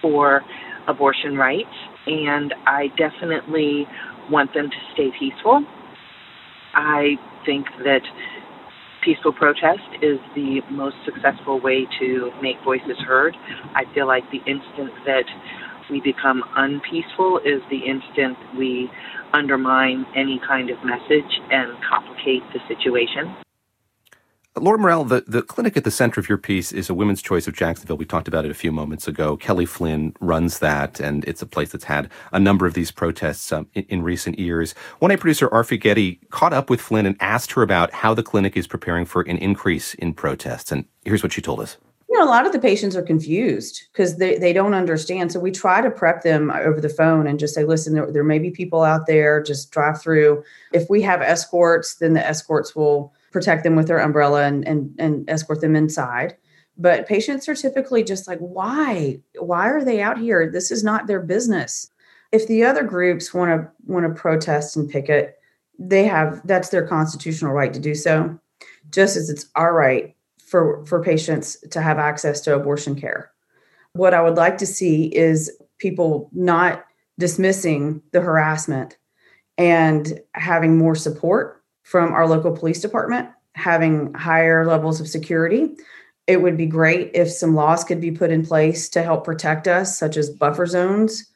for 0.00 0.42
abortion 0.88 1.36
rights, 1.36 1.74
and 2.06 2.54
I 2.66 2.88
definitely 2.96 3.86
want 4.30 4.54
them 4.54 4.70
to 4.70 4.76
stay 4.92 5.10
peaceful. 5.18 5.64
I 6.74 7.16
think 7.44 7.66
that 7.84 8.02
peaceful 9.02 9.32
protest 9.32 9.82
is 10.00 10.18
the 10.34 10.60
most 10.70 10.96
successful 11.04 11.60
way 11.60 11.86
to 12.00 12.30
make 12.40 12.56
voices 12.64 12.98
heard. 13.06 13.36
I 13.74 13.84
feel 13.94 14.06
like 14.06 14.24
the 14.30 14.38
instant 14.38 14.92
that 15.04 15.26
we 15.90 16.00
become 16.00 16.42
unpeaceful 16.56 17.40
is 17.44 17.60
the 17.70 17.84
instant 17.84 18.38
we 18.56 18.90
undermine 19.34 20.06
any 20.16 20.40
kind 20.46 20.70
of 20.70 20.78
message 20.84 21.30
and 21.50 21.76
complicate 21.88 22.42
the 22.52 22.60
situation. 22.68 23.34
Laura 24.60 24.78
Morel, 24.78 25.04
the, 25.04 25.24
the 25.26 25.40
clinic 25.40 25.78
at 25.78 25.84
the 25.84 25.90
center 25.90 26.20
of 26.20 26.28
your 26.28 26.36
piece 26.36 26.72
is 26.72 26.90
a 26.90 26.94
women's 26.94 27.22
choice 27.22 27.46
of 27.46 27.54
Jacksonville. 27.54 27.96
We 27.96 28.04
talked 28.04 28.28
about 28.28 28.44
it 28.44 28.50
a 28.50 28.54
few 28.54 28.70
moments 28.70 29.08
ago. 29.08 29.34
Kelly 29.38 29.64
Flynn 29.64 30.14
runs 30.20 30.58
that, 30.58 31.00
and 31.00 31.24
it's 31.24 31.40
a 31.40 31.46
place 31.46 31.72
that's 31.72 31.84
had 31.84 32.10
a 32.32 32.38
number 32.38 32.66
of 32.66 32.74
these 32.74 32.90
protests 32.90 33.50
um, 33.50 33.66
in, 33.72 33.84
in, 33.84 34.02
recent 34.02 34.38
years. 34.38 34.74
One 34.98 35.10
A 35.10 35.16
producer 35.16 35.48
Arfie 35.48 35.80
Ghedi 35.80 36.18
caught 36.28 36.52
up 36.52 36.68
with 36.68 36.82
Flynn 36.82 37.06
and 37.06 37.16
asked 37.18 37.52
her 37.52 37.62
about 37.62 37.92
how 37.92 38.12
the 38.12 38.22
clinic 38.22 38.54
is 38.54 38.66
preparing 38.66 39.06
for 39.06 39.22
an 39.22 39.38
increase 39.38 39.94
in 39.94 40.12
protests. 40.12 40.70
And 40.70 40.84
here's 41.06 41.22
what 41.22 41.32
she 41.32 41.40
told 41.40 41.60
us. 41.60 41.78
You 42.10 42.18
know, 42.18 42.24
a 42.26 42.28
lot 42.28 42.44
of 42.44 42.52
the 42.52 42.58
patients 42.58 42.94
are 42.94 43.02
confused 43.02 43.84
because 43.90 44.18
they, 44.18 44.36
they 44.36 44.52
don't 44.52 44.74
understand. 44.74 45.32
So 45.32 45.40
we 45.40 45.50
try 45.50 45.80
to 45.80 45.90
prep 45.90 46.24
them 46.24 46.50
over 46.50 46.78
the 46.78 46.90
phone 46.90 47.26
and 47.26 47.38
just 47.38 47.54
say, 47.54 47.64
listen, 47.64 47.94
there, 47.94 48.12
there 48.12 48.22
may 48.22 48.38
be 48.38 48.50
people 48.50 48.82
out 48.82 49.06
there, 49.06 49.42
just 49.42 49.70
drive 49.70 50.02
through. 50.02 50.44
If 50.74 50.90
we 50.90 51.00
have 51.00 51.22
escorts, 51.22 51.94
then 51.94 52.12
the 52.12 52.26
escorts 52.26 52.76
will 52.76 53.14
protect 53.32 53.64
them 53.64 53.74
with 53.74 53.88
their 53.88 53.98
umbrella 53.98 54.44
and, 54.44 54.66
and, 54.68 54.94
and 54.98 55.28
escort 55.28 55.60
them 55.60 55.74
inside. 55.74 56.36
But 56.78 57.06
patients 57.06 57.48
are 57.48 57.54
typically 57.54 58.04
just 58.04 58.28
like, 58.28 58.38
why? 58.38 59.20
Why 59.38 59.68
are 59.68 59.84
they 59.84 60.00
out 60.00 60.18
here? 60.18 60.50
This 60.50 60.70
is 60.70 60.84
not 60.84 61.06
their 61.06 61.20
business. 61.20 61.90
If 62.30 62.46
the 62.46 62.64
other 62.64 62.82
groups 62.82 63.34
want 63.34 63.50
to 63.50 63.70
want 63.92 64.06
to 64.06 64.20
protest 64.20 64.76
and 64.76 64.88
picket, 64.88 65.38
they 65.78 66.04
have 66.04 66.40
that's 66.46 66.70
their 66.70 66.86
constitutional 66.86 67.52
right 67.52 67.74
to 67.74 67.80
do 67.80 67.94
so, 67.94 68.38
just 68.90 69.16
as 69.16 69.28
it's 69.28 69.46
our 69.54 69.74
right 69.74 70.16
for 70.46 70.84
for 70.86 71.02
patients 71.02 71.58
to 71.70 71.82
have 71.82 71.98
access 71.98 72.40
to 72.42 72.54
abortion 72.54 72.98
care. 72.98 73.30
What 73.92 74.14
I 74.14 74.22
would 74.22 74.36
like 74.36 74.56
to 74.58 74.66
see 74.66 75.14
is 75.14 75.50
people 75.78 76.30
not 76.32 76.86
dismissing 77.18 78.00
the 78.12 78.22
harassment 78.22 78.96
and 79.58 80.20
having 80.34 80.78
more 80.78 80.94
support 80.94 81.61
from 81.82 82.12
our 82.12 82.26
local 82.26 82.56
police 82.56 82.80
department, 82.80 83.28
having 83.54 84.12
higher 84.14 84.66
levels 84.66 85.00
of 85.00 85.08
security. 85.08 85.70
It 86.26 86.40
would 86.40 86.56
be 86.56 86.66
great 86.66 87.10
if 87.14 87.30
some 87.30 87.54
laws 87.54 87.84
could 87.84 88.00
be 88.00 88.12
put 88.12 88.30
in 88.30 88.46
place 88.46 88.88
to 88.90 89.02
help 89.02 89.24
protect 89.24 89.66
us, 89.66 89.98
such 89.98 90.16
as 90.16 90.30
buffer 90.30 90.66
zones. 90.66 91.26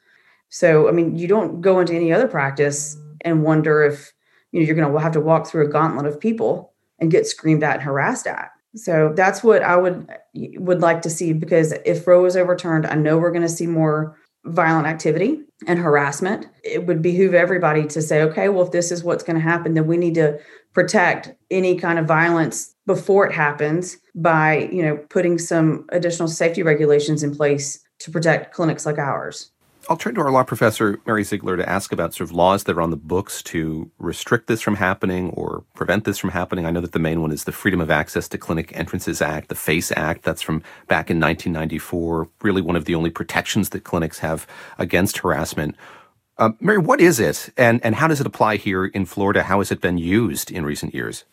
So, 0.49 0.87
I 0.87 0.91
mean, 0.91 1.17
you 1.17 1.27
don't 1.27 1.61
go 1.61 1.79
into 1.79 1.93
any 1.93 2.13
other 2.13 2.27
practice 2.27 2.97
and 3.21 3.43
wonder 3.43 3.83
if 3.83 4.13
you 4.51 4.59
know 4.59 4.65
you're 4.65 4.75
going 4.75 4.91
to 4.91 4.99
have 4.99 5.11
to 5.13 5.21
walk 5.21 5.47
through 5.47 5.65
a 5.65 5.69
gauntlet 5.69 6.05
of 6.05 6.19
people 6.19 6.73
and 6.99 7.11
get 7.11 7.27
screamed 7.27 7.63
at 7.63 7.75
and 7.75 7.83
harassed 7.83 8.27
at. 8.27 8.49
So 8.75 9.11
that's 9.15 9.43
what 9.43 9.61
I 9.61 9.75
would 9.75 10.07
would 10.33 10.81
like 10.81 11.01
to 11.01 11.09
see 11.09 11.33
because 11.33 11.73
if 11.85 12.07
Roe 12.07 12.25
is 12.25 12.37
overturned, 12.37 12.85
I 12.85 12.95
know 12.95 13.17
we're 13.17 13.31
going 13.31 13.41
to 13.41 13.49
see 13.49 13.67
more 13.67 14.17
violent 14.45 14.87
activity 14.87 15.46
and 15.65 15.79
harassment, 15.79 16.47
it 16.63 16.85
would 16.85 17.01
behoove 17.01 17.33
everybody 17.33 17.85
to 17.87 18.01
say, 18.01 18.21
okay, 18.21 18.49
well, 18.49 18.65
if 18.65 18.71
this 18.71 18.91
is 18.91 19.03
what's 19.03 19.23
going 19.23 19.35
to 19.35 19.41
happen, 19.41 19.73
then 19.73 19.87
we 19.87 19.97
need 19.97 20.13
to 20.15 20.39
protect 20.73 21.33
any 21.49 21.75
kind 21.75 21.97
of 21.97 22.05
violence 22.05 22.75
before 22.85 23.25
it 23.25 23.33
happens 23.33 23.97
by, 24.13 24.69
you 24.71 24.83
know, 24.83 24.97
putting 25.09 25.39
some 25.39 25.87
additional 25.89 26.27
safety 26.27 26.61
regulations 26.61 27.23
in 27.23 27.35
place 27.35 27.79
to 27.99 28.11
protect 28.11 28.53
clinics 28.53 28.85
like 28.85 28.99
ours. 28.99 29.51
I'll 29.89 29.97
turn 29.97 30.15
to 30.15 30.21
our 30.21 30.31
law 30.31 30.43
professor, 30.43 30.99
Mary 31.05 31.23
Ziegler, 31.23 31.55
to 31.55 31.67
ask 31.67 31.93
about 31.93 32.13
sort 32.13 32.29
of 32.29 32.35
laws 32.35 32.65
that 32.65 32.75
are 32.75 32.81
on 32.81 32.89
the 32.89 32.97
books 32.97 33.41
to 33.43 33.89
restrict 33.99 34.47
this 34.47 34.61
from 34.61 34.75
happening 34.75 35.29
or 35.29 35.63
prevent 35.75 36.03
this 36.03 36.17
from 36.17 36.31
happening. 36.31 36.65
I 36.65 36.71
know 36.71 36.81
that 36.81 36.91
the 36.91 36.99
main 36.99 37.21
one 37.21 37.31
is 37.31 37.45
the 37.45 37.53
Freedom 37.53 37.79
of 37.79 37.89
Access 37.89 38.27
to 38.29 38.37
Clinic 38.37 38.75
Entrances 38.75 39.21
Act, 39.21 39.47
the 39.47 39.55
FACE 39.55 39.93
Act. 39.93 40.23
That's 40.23 40.41
from 40.41 40.59
back 40.87 41.09
in 41.09 41.19
1994, 41.21 42.27
really 42.41 42.61
one 42.61 42.75
of 42.75 42.83
the 42.83 42.95
only 42.95 43.09
protections 43.09 43.69
that 43.69 43.85
clinics 43.85 44.19
have 44.19 44.45
against 44.77 45.19
harassment. 45.19 45.75
Uh, 46.37 46.51
Mary, 46.59 46.77
what 46.77 46.99
is 46.99 47.19
it 47.19 47.49
and, 47.57 47.83
and 47.83 47.95
how 47.95 48.07
does 48.07 48.19
it 48.19 48.27
apply 48.27 48.57
here 48.57 48.85
in 48.85 49.05
Florida? 49.05 49.43
How 49.43 49.59
has 49.59 49.71
it 49.71 49.79
been 49.79 49.97
used 49.97 50.51
in 50.51 50.65
recent 50.65 50.93
years? 50.93 51.23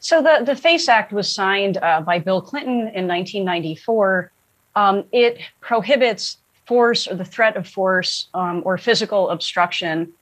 So, 0.00 0.22
the, 0.22 0.44
the 0.44 0.54
FACE 0.54 0.88
Act 0.88 1.12
was 1.12 1.32
signed 1.32 1.78
uh, 1.78 2.02
by 2.02 2.18
Bill 2.18 2.42
Clinton 2.42 2.90
in 2.94 3.08
1994. 3.08 4.30
Um, 4.76 5.04
it 5.10 5.38
prohibits 5.60 6.36
force 6.66 7.06
or 7.06 7.14
the 7.14 7.24
threat 7.24 7.56
of 7.56 7.66
force 7.68 8.28
um, 8.34 8.62
or 8.64 8.76
physical 8.78 9.30
obstruction 9.30 10.12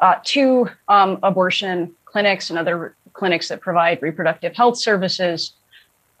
uh, 0.00 0.14
to 0.24 0.68
um, 0.88 1.18
abortion 1.22 1.94
clinics 2.04 2.50
and 2.50 2.58
other 2.58 2.94
clinics 3.12 3.48
that 3.48 3.60
provide 3.60 4.00
reproductive 4.00 4.54
health 4.54 4.78
services. 4.78 5.52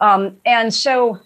Um, 0.00 0.36
and 0.44 0.72
so 0.74 1.20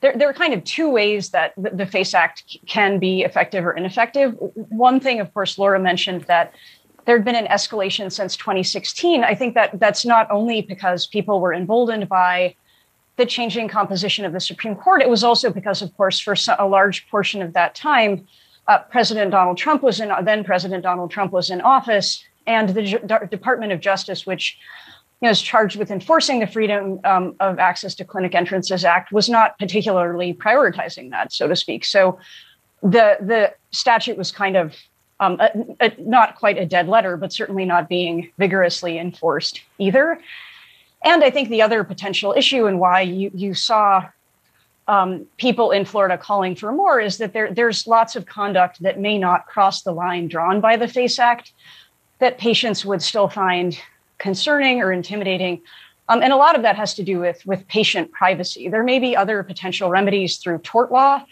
there, 0.00 0.14
there, 0.16 0.28
are 0.28 0.34
kind 0.34 0.52
of 0.52 0.62
two 0.64 0.90
ways 0.90 1.30
that 1.30 1.54
the, 1.56 1.70
the 1.70 1.86
FACE 1.86 2.14
Act 2.14 2.58
can 2.66 2.98
be 2.98 3.22
effective 3.22 3.64
or 3.64 3.72
ineffective. 3.72 4.34
One 4.38 5.00
thing, 5.00 5.20
of 5.20 5.32
course, 5.32 5.56
Laura 5.56 5.80
mentioned 5.80 6.22
that 6.22 6.52
there 7.06 7.16
had 7.16 7.24
been 7.24 7.34
an 7.36 7.46
escalation 7.46 8.10
since 8.10 8.36
2016. 8.36 9.24
I 9.24 9.34
think 9.34 9.54
that 9.54 9.78
that's 9.78 10.04
not 10.04 10.30
only 10.30 10.62
because 10.62 11.06
people 11.06 11.40
were 11.40 11.54
emboldened 11.54 12.08
by 12.08 12.54
the 13.16 13.26
changing 13.26 13.68
composition 13.68 14.24
of 14.24 14.32
the 14.32 14.40
Supreme 14.40 14.74
Court, 14.74 15.02
it 15.02 15.08
was 15.08 15.22
also 15.22 15.50
because, 15.50 15.82
of 15.82 15.96
course, 15.96 16.18
for 16.18 16.34
a 16.58 16.66
large 16.66 17.08
portion 17.08 17.42
of 17.42 17.52
that 17.52 17.74
time, 17.74 18.26
uh, 18.66 18.78
President 18.78 19.30
Donald 19.30 19.56
Trump 19.56 19.82
was 19.82 20.00
in 20.00 20.10
then 20.22 20.42
President 20.42 20.82
Donald 20.82 21.10
Trump 21.10 21.32
was 21.32 21.50
in 21.50 21.60
office, 21.60 22.24
and 22.46 22.70
the 22.70 22.82
Department 23.30 23.72
of 23.72 23.80
Justice, 23.80 24.26
which 24.26 24.58
you 25.20 25.26
know, 25.26 25.30
is 25.30 25.40
charged 25.40 25.76
with 25.76 25.90
enforcing 25.90 26.40
the 26.40 26.46
Freedom 26.46 27.00
um, 27.04 27.36
of 27.40 27.58
Access 27.58 27.94
to 27.96 28.04
Clinic 28.04 28.34
Entrances 28.34 28.84
Act, 28.84 29.12
was 29.12 29.28
not 29.28 29.58
particularly 29.58 30.34
prioritizing 30.34 31.10
that, 31.10 31.32
so 31.32 31.46
to 31.46 31.56
speak. 31.56 31.84
So 31.84 32.18
the 32.82 33.16
the 33.20 33.54
statute 33.70 34.16
was 34.16 34.32
kind 34.32 34.56
of 34.56 34.74
um, 35.20 35.38
a, 35.40 35.50
a, 35.80 35.94
not 35.98 36.36
quite 36.36 36.58
a 36.58 36.66
dead 36.66 36.88
letter, 36.88 37.16
but 37.16 37.32
certainly 37.32 37.64
not 37.64 37.88
being 37.88 38.30
vigorously 38.38 38.98
enforced 38.98 39.62
either. 39.78 40.18
And 41.04 41.22
I 41.22 41.30
think 41.30 41.50
the 41.50 41.62
other 41.62 41.84
potential 41.84 42.34
issue 42.36 42.66
and 42.66 42.80
why 42.80 43.02
you, 43.02 43.30
you 43.34 43.54
saw 43.54 44.08
um, 44.88 45.26
people 45.36 45.70
in 45.70 45.84
Florida 45.84 46.18
calling 46.18 46.56
for 46.56 46.72
more 46.72 47.00
is 47.00 47.18
that 47.18 47.32
there, 47.32 47.52
there's 47.52 47.86
lots 47.86 48.16
of 48.16 48.26
conduct 48.26 48.82
that 48.82 48.98
may 48.98 49.18
not 49.18 49.46
cross 49.46 49.82
the 49.82 49.92
line 49.92 50.28
drawn 50.28 50.60
by 50.60 50.76
the 50.76 50.88
FACE 50.88 51.18
Act 51.18 51.52
that 52.18 52.38
patients 52.38 52.84
would 52.84 53.02
still 53.02 53.28
find 53.28 53.78
concerning 54.18 54.80
or 54.80 54.92
intimidating. 54.92 55.60
Um, 56.08 56.22
and 56.22 56.32
a 56.32 56.36
lot 56.36 56.56
of 56.56 56.62
that 56.62 56.76
has 56.76 56.94
to 56.94 57.02
do 57.02 57.18
with, 57.18 57.44
with 57.46 57.66
patient 57.68 58.12
privacy. 58.12 58.68
There 58.68 58.82
may 58.82 58.98
be 58.98 59.16
other 59.16 59.42
potential 59.42 59.90
remedies 59.90 60.36
through 60.36 60.58
tort 60.58 60.92
law 60.92 61.24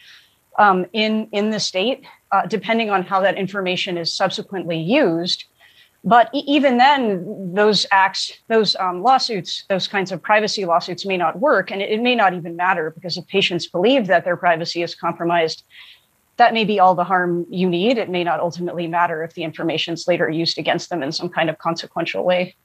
um, 0.59 0.87
in, 0.93 1.29
in 1.33 1.51
the 1.51 1.61
state, 1.61 2.05
uh, 2.31 2.47
depending 2.47 2.91
on 2.91 3.03
how 3.03 3.21
that 3.21 3.37
information 3.37 3.97
is 3.99 4.15
subsequently 4.15 4.79
used. 4.79 5.45
But 6.05 6.31
even 6.33 6.79
then, 6.79 7.55
those 7.55 7.87
acts, 7.93 8.33
those 8.49 8.75
um, 8.77 9.03
lawsuits, 9.03 9.65
those 9.69 9.87
kinds 9.87 10.11
of 10.11 10.21
privacy 10.21 10.65
lawsuits 10.65 11.07
may 11.07 11.17
not 11.17 11.39
work. 11.39 11.71
And 11.71 11.81
it, 11.81 11.91
it 11.91 12.03
may 12.03 12.17
not 12.17 12.35
even 12.35 12.57
matter 12.57 12.91
because 12.91 13.17
if 13.17 13.27
patients 13.29 13.69
believe 13.69 14.09
that 14.09 14.25
their 14.25 14.37
privacy 14.37 14.83
is 14.83 14.97
compromised, 14.97 15.65
that 16.39 16.55
may 16.55 16.65
be 16.65 16.81
all 16.81 16.97
the 16.97 17.05
harm 17.05 17.47
you 17.51 17.69
need. 17.69 17.99
It 17.99 18.11
may 18.11 18.25
not 18.25 18.41
ultimately 18.41 18.89
matter 18.89 19.23
if 19.23 19.35
the 19.35 19.45
information 19.45 19.95
is 19.95 20.09
later 20.09 20.29
used 20.29 20.59
against 20.59 20.91
them 20.91 21.03
in 21.03 21.13
some 21.13 21.29
kind 21.29 21.49
of 21.49 21.59
consequential 21.59 22.25
way. 22.25 22.57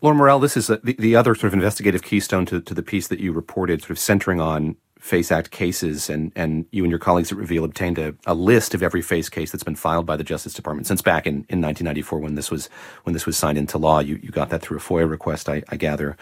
Laura 0.00 0.14
Morel, 0.14 0.38
this 0.38 0.56
is 0.56 0.70
a, 0.70 0.76
the, 0.76 0.92
the 0.92 1.16
other 1.16 1.34
sort 1.34 1.48
of 1.48 1.54
investigative 1.54 2.02
keystone 2.02 2.46
to, 2.46 2.60
to 2.60 2.74
the 2.74 2.82
piece 2.84 3.08
that 3.08 3.18
you 3.18 3.32
reported, 3.32 3.80
sort 3.80 3.90
of 3.90 3.98
centering 3.98 4.40
on 4.40 4.76
FACE 5.00 5.30
Act 5.32 5.50
cases, 5.50 6.10
and, 6.10 6.32
and 6.34 6.66
you 6.70 6.84
and 6.84 6.90
your 6.90 6.98
colleagues 6.98 7.32
at 7.32 7.38
Reveal 7.38 7.64
obtained 7.64 7.98
a, 7.98 8.14
a 8.26 8.34
list 8.34 8.74
of 8.74 8.82
every 8.82 9.02
FACE 9.02 9.28
case 9.28 9.50
that's 9.50 9.64
been 9.64 9.74
filed 9.74 10.06
by 10.06 10.16
the 10.16 10.24
Justice 10.24 10.54
Department 10.54 10.86
since 10.86 11.02
back 11.02 11.26
in, 11.26 11.46
in 11.48 11.60
1994 11.60 12.18
when 12.18 12.34
this 12.34 12.50
was 12.50 12.68
when 13.04 13.12
this 13.12 13.26
was 13.26 13.36
signed 13.36 13.58
into 13.58 13.78
law. 13.78 14.00
You 14.00 14.18
you 14.22 14.30
got 14.30 14.50
that 14.50 14.62
through 14.62 14.78
a 14.78 14.80
FOIA 14.80 15.08
request, 15.08 15.48
I, 15.48 15.62
I 15.68 15.76
gather. 15.76 16.16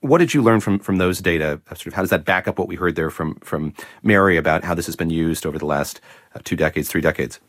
What 0.00 0.18
did 0.18 0.32
you 0.32 0.42
learn 0.42 0.60
from 0.60 0.78
from 0.78 0.96
those 0.98 1.20
data? 1.20 1.60
Sort 1.68 1.88
of 1.88 1.94
how 1.94 2.02
does 2.02 2.10
that 2.10 2.24
back 2.24 2.48
up 2.48 2.58
what 2.58 2.68
we 2.68 2.76
heard 2.76 2.96
there 2.96 3.10
from 3.10 3.36
from 3.36 3.74
Mary 4.02 4.36
about 4.36 4.64
how 4.64 4.74
this 4.74 4.86
has 4.86 4.96
been 4.96 5.10
used 5.10 5.44
over 5.44 5.58
the 5.58 5.66
last 5.66 6.00
uh, 6.34 6.40
two 6.44 6.56
decades, 6.56 6.88
three 6.88 7.00
decades? 7.00 7.40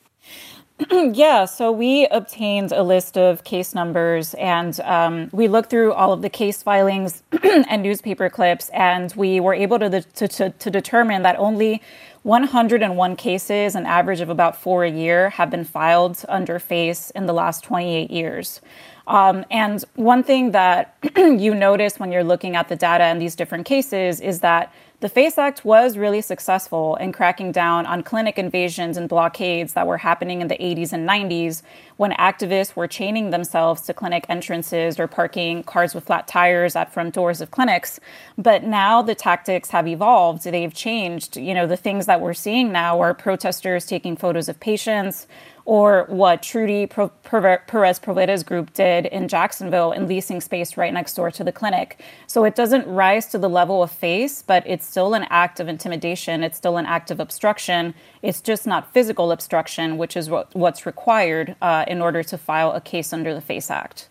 yeah, 0.91 1.45
so 1.45 1.71
we 1.71 2.07
obtained 2.07 2.71
a 2.71 2.81
list 2.81 3.15
of 3.15 3.43
case 3.43 3.75
numbers 3.75 4.33
and 4.35 4.79
um, 4.81 5.29
we 5.31 5.47
looked 5.47 5.69
through 5.69 5.93
all 5.93 6.11
of 6.11 6.23
the 6.23 6.29
case 6.29 6.63
filings 6.63 7.21
and 7.43 7.83
newspaper 7.83 8.27
clips, 8.29 8.69
and 8.69 9.13
we 9.15 9.39
were 9.39 9.53
able 9.53 9.77
to, 9.77 10.01
to, 10.01 10.27
to, 10.27 10.49
to, 10.49 10.71
determine 10.71 11.21
that 11.21 11.37
only 11.37 11.81
101 12.23 13.15
cases, 13.15 13.75
an 13.75 13.85
average 13.85 14.19
of 14.19 14.29
about 14.29 14.59
four 14.59 14.83
a 14.83 14.89
year, 14.89 15.29
have 15.29 15.51
been 15.51 15.63
filed 15.63 16.25
under 16.27 16.57
FACE 16.57 17.11
in 17.11 17.27
the 17.27 17.33
last 17.33 17.63
28 17.63 18.09
years. 18.09 18.59
Um, 19.05 19.45
and 19.51 19.83
one 19.95 20.23
thing 20.23 20.51
that 20.51 20.95
you 21.17 21.53
notice 21.53 21.99
when 21.99 22.11
you're 22.11 22.23
looking 22.23 22.55
at 22.55 22.69
the 22.69 22.75
data 22.75 23.07
in 23.09 23.19
these 23.19 23.35
different 23.35 23.65
cases 23.65 24.21
is 24.21 24.39
that 24.39 24.73
the 25.03 25.09
FACE 25.09 25.37
Act 25.37 25.65
was 25.65 25.97
really 25.97 26.21
successful 26.21 26.95
in 26.95 27.11
cracking 27.11 27.51
down 27.51 27.85
on 27.85 28.03
clinic 28.03 28.37
invasions 28.37 28.95
and 28.95 29.09
blockades 29.09 29.73
that 29.73 29.85
were 29.85 29.97
happening 29.97 30.39
in 30.39 30.47
the 30.47 30.55
80s 30.55 30.93
and 30.93 31.05
90s 31.05 31.61
when 31.97 32.13
activists 32.13 32.77
were 32.77 32.87
chaining 32.87 33.29
themselves 33.29 33.81
to 33.81 33.93
clinic 33.93 34.25
entrances 34.29 34.97
or 34.97 35.09
parking 35.09 35.61
cars 35.61 35.93
with 35.93 36.05
flat 36.05 36.25
tires 36.25 36.77
at 36.77 36.93
front 36.93 37.13
doors 37.13 37.41
of 37.41 37.51
clinics. 37.51 37.99
But 38.37 38.63
now 38.63 39.01
the 39.01 39.13
tactics 39.13 39.71
have 39.71 39.89
evolved, 39.89 40.45
they've 40.45 40.73
changed. 40.73 41.35
You 41.35 41.53
know, 41.53 41.67
the 41.67 41.75
things 41.75 42.05
that 42.05 42.21
we're 42.21 42.33
seeing 42.33 42.71
now 42.71 43.01
are 43.01 43.13
protesters 43.13 43.85
taking 43.85 44.15
photos 44.15 44.47
of 44.47 44.61
patients, 44.61 45.27
or 45.65 46.05
what 46.09 46.43
Trudy 46.43 46.87
Perez 46.87 47.99
Poveda's 47.99 48.43
group 48.43 48.73
did 48.73 49.05
in 49.05 49.27
Jacksonville 49.27 49.91
in 49.91 50.07
leasing 50.07 50.41
space 50.41 50.75
right 50.75 50.93
next 50.93 51.13
door 51.13 51.31
to 51.31 51.43
the 51.43 51.51
clinic. 51.51 52.01
So 52.27 52.43
it 52.43 52.55
doesn't 52.55 52.85
rise 52.87 53.27
to 53.27 53.37
the 53.37 53.49
level 53.49 53.81
of 53.81 53.91
FACE, 53.91 54.41
but 54.41 54.63
it's 54.67 54.85
still 54.85 55.13
an 55.13 55.25
act 55.29 55.59
of 55.59 55.67
intimidation. 55.67 56.43
It's 56.43 56.57
still 56.57 56.77
an 56.77 56.85
act 56.85 57.11
of 57.11 57.19
obstruction. 57.19 57.93
It's 58.21 58.41
just 58.41 58.67
not 58.67 58.93
physical 58.93 59.31
obstruction, 59.31 59.97
which 59.97 60.17
is 60.17 60.29
what, 60.29 60.53
what's 60.53 60.85
required 60.85 61.55
uh, 61.61 61.85
in 61.87 62.01
order 62.01 62.23
to 62.23 62.37
file 62.37 62.71
a 62.73 62.81
case 62.81 63.13
under 63.13 63.33
the 63.33 63.41
FACE 63.41 63.71
Act. 63.71 64.09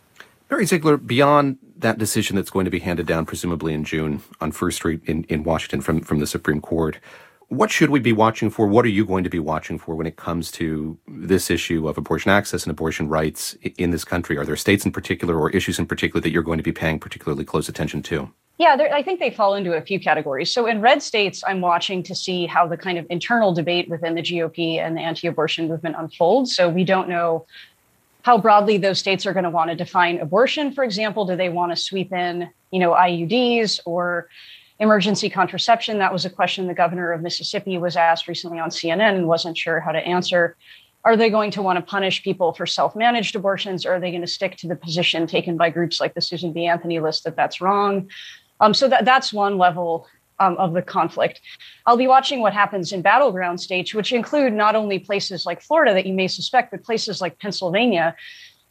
Mary 0.50 0.66
Ziegler, 0.66 0.97
beyond 0.97 1.59
that 1.78 1.99
decision 1.99 2.37
that's 2.37 2.50
going 2.50 2.64
to 2.64 2.71
be 2.71 2.80
handed 2.80 3.06
down 3.06 3.26
presumably 3.26 3.75
in 3.75 3.85
June 3.85 4.23
on 4.40 4.52
First 4.52 4.76
Street 4.76 5.00
in, 5.06 5.25
in 5.25 5.44
Washington 5.44 5.80
from, 5.80 6.00
from 6.00 6.18
the 6.18 6.26
Supreme 6.26 6.61
Court, 6.61 6.99
what 7.52 7.71
should 7.71 7.90
we 7.90 8.00
be 8.00 8.14
watching 8.14 8.49
for? 8.49 8.66
What 8.66 8.87
are 8.87 8.88
you 8.88 9.04
going 9.04 9.25
to 9.25 9.30
be 9.30 9.38
watching 9.38 9.78
for 9.78 9.94
when 9.94 10.06
it 10.06 10.16
comes 10.16 10.50
to 10.52 10.99
this 11.06 11.50
issue 11.50 11.87
of 11.87 11.99
abortion 11.99 12.30
access 12.30 12.64
and 12.64 12.71
abortion 12.71 13.11
rights 13.11 13.54
in 13.76 13.90
this 13.90 14.04
country? 14.04 14.38
Are 14.38 14.47
there 14.47 14.56
states 14.56 14.87
in 14.87 14.90
particular 14.90 15.38
or 15.38 15.50
issues 15.50 15.78
in 15.78 15.85
particular 15.85 16.23
that 16.23 16.30
you're 16.30 16.42
going 16.42 16.56
to 16.56 16.64
be 16.64 16.73
paying 16.73 16.99
particularly 16.99 17.44
close 17.44 17.68
attention 17.68 18.02
to? 18.04 18.32
Yeah, 18.56 18.78
I 18.90 19.02
think 19.02 19.21
they 19.21 19.30
fall 19.30 19.54
into 19.54 19.75
a 19.75 19.82
few 19.82 20.00
categories. 20.00 20.50
So 20.50 20.66
in 20.66 20.80
red 20.80 21.02
states, 21.02 21.44
I'm 21.47 21.61
watching 21.61 22.02
to 22.04 22.14
see 22.14 22.47
how 22.47 22.66
the 22.66 22.78
kind 22.78 22.97
of 22.97 23.06
internal 23.11 23.52
debate 23.52 23.90
within 23.90 24.14
the 24.14 24.23
GOP 24.23 24.78
and 24.78 24.97
the 24.97 25.02
anti 25.02 25.26
abortion 25.26 25.68
movement 25.68 25.97
unfolds. 25.99 26.56
So 26.56 26.71
we 26.71 26.85
don't 26.85 27.09
know 27.09 27.44
how 28.23 28.38
broadly 28.38 28.78
those 28.78 28.99
states 28.99 29.26
are 29.26 29.35
going 29.35 29.44
to 29.44 29.50
want 29.50 29.68
to 29.68 29.76
define 29.76 30.21
abortion, 30.21 30.73
for 30.73 30.85
example. 30.85 31.26
Do 31.26 31.37
they 31.37 31.50
want 31.50 31.73
to 31.73 31.76
sweep 31.76 32.12
in, 32.12 32.49
you 32.71 32.78
know, 32.78 32.92
IUDs 32.92 33.80
or 33.85 34.28
emergency 34.82 35.30
contraception. 35.30 35.98
That 35.98 36.12
was 36.12 36.24
a 36.24 36.30
question 36.30 36.66
the 36.66 36.74
governor 36.74 37.12
of 37.12 37.22
Mississippi 37.22 37.78
was 37.78 37.96
asked 37.96 38.26
recently 38.26 38.58
on 38.58 38.68
CNN 38.68 39.14
and 39.14 39.28
wasn't 39.28 39.56
sure 39.56 39.78
how 39.78 39.92
to 39.92 39.98
answer. 40.00 40.56
Are 41.04 41.16
they 41.16 41.30
going 41.30 41.52
to 41.52 41.62
want 41.62 41.78
to 41.78 41.82
punish 41.82 42.22
people 42.22 42.52
for 42.52 42.66
self 42.66 42.96
managed 42.96 43.36
abortions? 43.36 43.86
Or 43.86 43.94
are 43.94 44.00
they 44.00 44.10
going 44.10 44.22
to 44.22 44.26
stick 44.26 44.56
to 44.56 44.68
the 44.68 44.76
position 44.76 45.26
taken 45.26 45.56
by 45.56 45.70
groups 45.70 46.00
like 46.00 46.14
the 46.14 46.20
Susan 46.20 46.52
B. 46.52 46.66
Anthony 46.66 46.98
list 46.98 47.22
that 47.24 47.36
that's 47.36 47.60
wrong? 47.60 48.10
Um, 48.60 48.74
so 48.74 48.88
that, 48.88 49.04
that's 49.04 49.32
one 49.32 49.56
level 49.56 50.06
um, 50.40 50.56
of 50.56 50.72
the 50.72 50.82
conflict. 50.82 51.40
I'll 51.86 51.96
be 51.96 52.08
watching 52.08 52.40
what 52.40 52.52
happens 52.52 52.92
in 52.92 53.02
battleground 53.02 53.60
states, 53.60 53.94
which 53.94 54.12
include 54.12 54.52
not 54.52 54.74
only 54.74 54.98
places 54.98 55.46
like 55.46 55.62
Florida 55.62 55.94
that 55.94 56.06
you 56.06 56.12
may 56.12 56.28
suspect, 56.28 56.72
but 56.72 56.82
places 56.82 57.20
like 57.20 57.38
Pennsylvania 57.38 58.16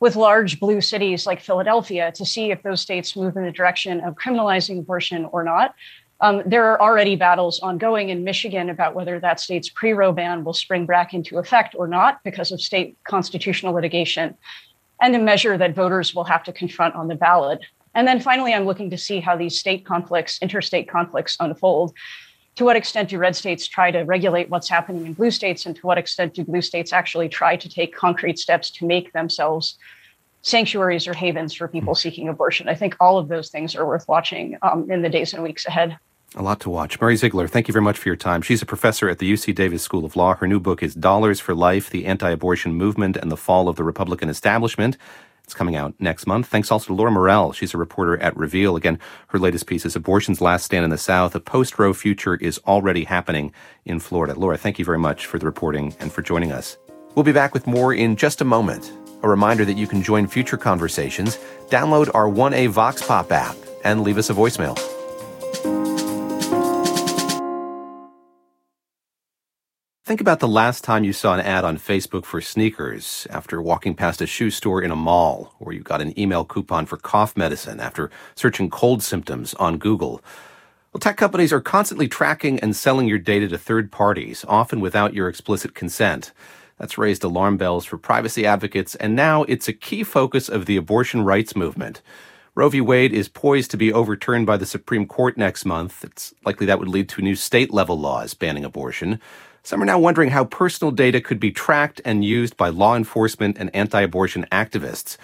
with 0.02 0.16
large 0.16 0.60
blue 0.60 0.82
cities 0.82 1.26
like 1.26 1.40
Philadelphia 1.40 2.12
to 2.12 2.26
see 2.26 2.52
if 2.52 2.62
those 2.64 2.82
states 2.82 3.16
move 3.16 3.38
in 3.38 3.44
the 3.44 3.52
direction 3.52 4.02
of 4.02 4.16
criminalizing 4.16 4.80
abortion 4.80 5.26
or 5.32 5.44
not. 5.44 5.76
Um, 6.20 6.42
there 6.46 6.66
are 6.66 6.82
already 6.82 7.16
battles 7.16 7.60
ongoing 7.62 8.10
in 8.10 8.24
Michigan 8.24 8.70
about 8.70 8.96
whether 8.96 9.20
that 9.20 9.40
state's 9.40 9.70
pre 9.70 9.94
Roe 9.94 10.12
ban 10.12 10.44
will 10.44 10.54
spring 10.54 10.86
back 10.86 11.14
into 11.14 11.38
effect 11.38 11.76
or 11.78 11.88
not 11.88 12.20
because 12.24 12.52
of 12.52 12.60
state 12.60 12.98
constitutional 13.08 13.74
litigation, 13.74 14.36
and 15.00 15.16
a 15.16 15.20
measure 15.20 15.58
that 15.58 15.76
voters 15.76 16.14
will 16.14 16.26
have 16.26 16.44
to 16.44 16.52
confront 16.52 16.96
on 16.96 17.08
the 17.08 17.16
ballot. 17.16 17.60
And 17.94 18.08
then 18.08 18.20
finally, 18.20 18.54
I'm 18.54 18.66
looking 18.66 18.90
to 18.92 18.98
see 18.98 19.20
how 19.20 19.36
these 19.36 19.60
state 19.60 19.86
conflicts, 19.86 20.40
interstate 20.42 20.90
conflicts 20.90 21.38
unfold. 21.40 21.94
To 22.56 22.66
what 22.66 22.76
extent 22.76 23.10
do 23.10 23.18
red 23.18 23.36
states 23.36 23.68
try 23.68 23.92
to 23.92 24.00
regulate 24.00 24.50
what's 24.50 24.70
happening 24.70 25.06
in 25.06 25.14
blue 25.14 25.32
states, 25.32 25.66
and 25.66 25.76
to 25.76 25.88
what 25.88 25.98
extent 25.98 26.34
do 26.34 26.44
blue 26.44 26.62
states 26.62 26.92
actually 26.92 27.30
try 27.30 27.56
to 27.56 27.70
take 27.70 27.96
concrete 27.96 28.38
steps 28.40 28.70
to 28.72 28.86
make 28.86 29.14
themselves 29.14 29.78
sanctuaries 30.42 31.08
or 31.08 31.14
havens 31.14 31.54
for 31.54 31.68
people 31.68 31.96
seeking 31.96 32.28
abortion? 32.28 32.68
I 32.68 32.76
think 32.76 32.96
all 33.00 33.18
of 33.18 33.30
those 33.30 33.50
things 33.50 33.76
are 33.76 33.86
worth 33.86 34.08
watching 34.08 34.58
um, 34.62 34.90
in 34.92 35.02
the 35.02 35.10
days 35.10 35.34
and 35.34 35.44
weeks 35.44 35.66
ahead. 35.66 35.98
A 36.36 36.42
lot 36.42 36.62
to 36.62 36.70
watch. 36.70 37.00
Mary 37.02 37.18
Ziegler, 37.18 37.48
thank 37.48 37.68
you 37.68 37.74
very 37.74 37.84
much 37.84 37.98
for 37.98 38.08
your 38.08 38.16
time. 38.16 38.42
She's 38.42 38.62
a 38.62 38.66
professor 38.66 39.10
at 39.10 39.20
the 39.20 39.32
UC 39.32 39.54
Davis 39.54 39.84
School 39.84 40.06
of 40.06 40.16
Law. 40.16 40.36
Her 40.36 40.48
new 40.48 40.62
book 40.62 40.82
is 40.82 40.96
Dollars 40.96 41.42
for 41.42 41.54
Life 41.54 41.90
The 41.90 42.06
Anti 42.06 42.30
Abortion 42.30 42.74
Movement 42.74 43.18
and 43.18 43.30
the 43.30 43.36
Fall 43.36 43.68
of 43.68 43.76
the 43.76 43.84
Republican 43.84 44.30
Establishment. 44.30 44.98
It's 45.44 45.54
coming 45.54 45.76
out 45.76 45.94
next 46.00 46.28
month. 46.28 46.48
Thanks 46.48 46.72
also 46.72 46.88
to 46.88 46.94
Laura 46.94 47.12
Morel. 47.12 47.52
She's 47.52 47.74
a 47.74 47.78
reporter 47.78 48.18
at 48.18 48.36
Reveal. 48.38 48.76
Again, 48.76 49.00
her 49.28 49.40
latest 49.40 49.68
piece 49.68 49.86
is 49.86 49.96
Abortion's 49.96 50.42
Last 50.42 50.64
Stand 50.64 50.86
in 50.86 50.90
the 50.90 50.98
South. 50.98 51.36
A 51.36 51.40
post 51.40 51.78
Roe 51.78 51.94
future 51.94 52.36
is 52.36 52.60
already 52.68 53.04
happening 53.04 53.52
in 53.86 54.00
Florida. 54.00 54.34
Laura, 54.34 54.58
thank 54.58 54.80
you 54.80 54.86
very 54.86 55.00
much 55.00 55.26
for 55.26 55.40
the 55.40 55.46
reporting 55.46 55.96
and 56.00 56.12
for 56.12 56.22
joining 56.22 56.52
us. 56.52 56.78
We'll 57.16 57.24
be 57.24 57.34
back 57.34 57.54
with 57.54 57.68
more 57.68 57.94
in 57.94 58.16
just 58.16 58.40
a 58.40 58.46
moment. 58.46 58.94
A 59.24 59.30
reminder 59.30 59.66
that 59.66 59.78
you 59.78 59.88
can 59.88 60.02
join 60.02 60.28
future 60.28 60.58
conversations. 60.58 61.38
Download 61.68 62.10
our 62.16 62.28
1A 62.28 62.70
Vox 62.70 63.06
Pop 63.06 63.32
app 63.32 63.58
and 63.84 64.02
leave 64.02 64.18
us 64.18 64.30
a 64.30 64.34
voicemail. 64.34 64.78
Think 70.12 70.20
about 70.20 70.42
the 70.42 70.48
last 70.50 70.84
time 70.84 71.06
you 71.06 71.14
saw 71.14 71.36
an 71.36 71.40
ad 71.40 71.64
on 71.64 71.78
Facebook 71.78 72.26
for 72.26 72.42
sneakers 72.42 73.26
after 73.30 73.62
walking 73.62 73.96
past 73.96 74.22
a 74.22 74.28
shoe 74.28 74.50
store 74.50 74.82
in 74.82 74.92
a 74.92 74.96
mall, 74.98 75.56
or 75.58 75.72
you 75.72 75.80
got 75.80 76.02
an 76.02 76.20
email 76.20 76.44
coupon 76.44 76.86
for 76.86 76.98
cough 76.98 77.38
medicine 77.38 77.80
after 77.80 78.12
searching 78.36 78.70
cold 78.70 79.02
symptoms 79.02 79.54
on 79.54 79.78
Google. 79.78 80.22
Well, 80.92 81.00
tech 81.00 81.16
companies 81.16 81.54
are 81.54 81.62
constantly 81.62 82.10
tracking 82.10 82.60
and 82.60 82.76
selling 82.76 83.08
your 83.08 83.20
data 83.20 83.48
to 83.48 83.58
third 83.58 83.90
parties, 83.90 84.44
often 84.50 84.82
without 84.82 85.14
your 85.14 85.30
explicit 85.30 85.76
consent. 85.76 86.34
That's 86.78 86.98
raised 86.98 87.24
alarm 87.24 87.56
bells 87.56 87.86
for 87.86 87.98
privacy 87.98 88.46
advocates, 88.46 88.96
and 88.96 89.16
now 89.16 89.44
it's 89.44 89.70
a 89.70 89.74
key 89.74 90.04
focus 90.04 90.50
of 90.50 90.66
the 90.66 90.76
abortion 90.76 91.24
rights 91.24 91.56
movement. 91.56 92.02
Roe 92.54 92.68
v. 92.68 92.82
Wade 92.82 93.14
is 93.14 93.30
poised 93.30 93.72
to 93.72 93.78
be 93.78 93.94
overturned 93.94 94.46
by 94.46 94.58
the 94.58 94.66
Supreme 94.66 95.06
Court 95.06 95.38
next 95.38 95.64
month. 95.64 96.04
It's 96.04 96.34
likely 96.44 96.66
that 96.66 96.80
would 96.80 96.90
lead 96.90 97.08
to 97.08 97.22
new 97.22 97.38
state 97.38 97.72
level 97.72 97.98
laws 97.98 98.34
banning 98.34 98.66
abortion. 98.66 99.22
Some 99.64 99.82
are 99.82 99.86
now 99.86 100.00
wondering 100.00 100.32
how 100.32 100.46
personal 100.46 100.92
data 100.92 101.22
could 101.22 101.40
be 101.40 101.52
tracked 101.52 102.02
and 102.04 102.26
used 102.26 102.58
by 102.58 102.70
law 102.70 102.96
enforcement 102.96 103.58
and 103.60 103.74
anti 103.76 104.02
abortion 104.02 104.48
activists. 104.52 105.18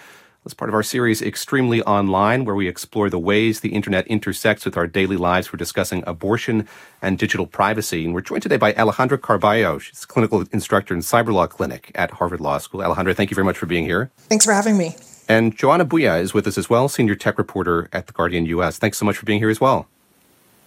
As 0.46 0.54
part 0.54 0.70
of 0.70 0.74
our 0.74 0.84
series 0.84 1.20
Extremely 1.20 1.82
Online, 1.82 2.44
where 2.44 2.54
we 2.54 2.68
explore 2.68 3.10
the 3.10 3.18
ways 3.18 3.60
the 3.60 3.74
internet 3.74 4.06
intersects 4.06 4.64
with 4.64 4.76
our 4.76 4.86
daily 4.86 5.16
lives, 5.16 5.52
we're 5.52 5.58
discussing 5.58 6.04
abortion 6.06 6.66
and 7.02 7.18
digital 7.18 7.46
privacy. 7.46 8.04
And 8.04 8.14
we're 8.14 8.22
joined 8.22 8.44
today 8.44 8.56
by 8.56 8.72
Alejandra 8.72 9.18
Caraballo. 9.18 9.80
She's 9.80 10.04
a 10.04 10.06
clinical 10.06 10.44
instructor 10.52 10.94
in 10.94 11.00
cyber 11.00 11.34
law 11.34 11.48
clinic 11.48 11.90
at 11.96 12.12
Harvard 12.12 12.40
Law 12.40 12.58
School. 12.58 12.80
Alejandra, 12.80 13.14
thank 13.14 13.30
you 13.30 13.34
very 13.34 13.44
much 13.44 13.58
for 13.58 13.66
being 13.66 13.84
here. 13.84 14.10
Thanks 14.16 14.46
for 14.46 14.52
having 14.52 14.78
me. 14.78 14.94
And 15.28 15.58
Johana 15.58 15.86
Bhuiyan 15.86 16.22
is 16.22 16.32
with 16.32 16.46
us 16.46 16.56
as 16.56 16.70
well, 16.70 16.88
senior 16.88 17.16
tech 17.16 17.36
reporter 17.36 17.90
at 17.92 18.06
The 18.06 18.12
Guardian 18.12 18.46
US. 18.46 18.78
Thanks 18.78 18.96
so 18.96 19.04
much 19.04 19.18
for 19.18 19.26
being 19.26 19.40
here 19.40 19.50
as 19.50 19.60
well. 19.60 19.88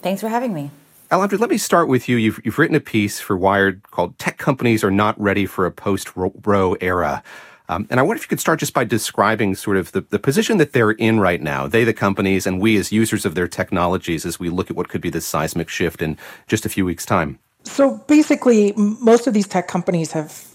Thanks 0.02 0.22
for 0.22 0.28
having 0.28 0.54
me. 0.54 0.72
Alejandra, 1.12 1.40
let 1.40 1.50
me 1.50 1.58
start 1.58 1.90
with 1.90 2.08
you. 2.08 2.16
You've, 2.16 2.40
you've 2.46 2.58
written 2.58 2.76
a 2.76 2.80
piece 2.80 3.20
for 3.20 3.36
Wired 3.36 3.84
called 3.92 4.18
Tech 4.18 4.38
Companies 4.38 4.82
Are 4.82 4.90
Not 4.90 5.20
Ready 5.20 5.46
for 5.46 5.66
a 5.66 5.72
Post 5.72 6.10
Roe 6.16 6.78
Era. 6.80 7.22
Um, 7.68 7.86
and 7.90 8.00
I 8.00 8.04
wonder 8.04 8.18
if 8.18 8.24
you 8.24 8.30
could 8.30 8.40
start 8.40 8.62
just 8.62 8.74
by 8.74 8.86
describing 8.86 9.56
sort 9.56 9.76
of 9.76 9.92
the, 9.92 10.02
the 10.02 10.20
position 10.20 10.58
that 10.58 10.72
they're 10.72 10.92
in 10.92 11.20
right 11.20 11.42
now, 11.42 11.68
they, 11.68 11.84
the 11.84 11.94
companies, 11.94 12.48
and 12.48 12.62
we 12.62 12.78
as 12.78 12.94
users 12.94 13.26
of 13.26 13.36
their 13.36 13.50
technologies 13.50 14.26
as 14.26 14.40
we 14.40 14.50
look 14.50 14.70
at 14.70 14.78
what 14.78 14.88
could 14.88 15.02
be 15.02 15.10
this 15.10 15.26
seismic 15.26 15.68
shift 15.68 16.02
in 16.02 16.18
just 16.48 16.66
a 16.66 16.70
few 16.70 16.86
weeks' 16.86 17.06
time. 17.06 17.40
So 17.66 17.98
basically, 18.08 18.72
most 18.78 19.28
of 19.28 19.34
these 19.34 19.48
tech 19.48 19.68
companies 19.68 20.14
have 20.14 20.46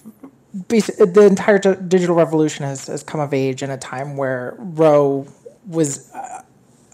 the 0.68 1.26
entire 1.30 1.58
digital 1.58 2.16
revolution 2.16 2.64
has, 2.64 2.86
has 2.86 3.02
come 3.02 3.20
of 3.20 3.34
age 3.34 3.62
in 3.62 3.70
a 3.70 3.76
time 3.76 4.16
where 4.16 4.56
Roe 4.58 5.26
was 5.66 6.10
uh, 6.14 6.42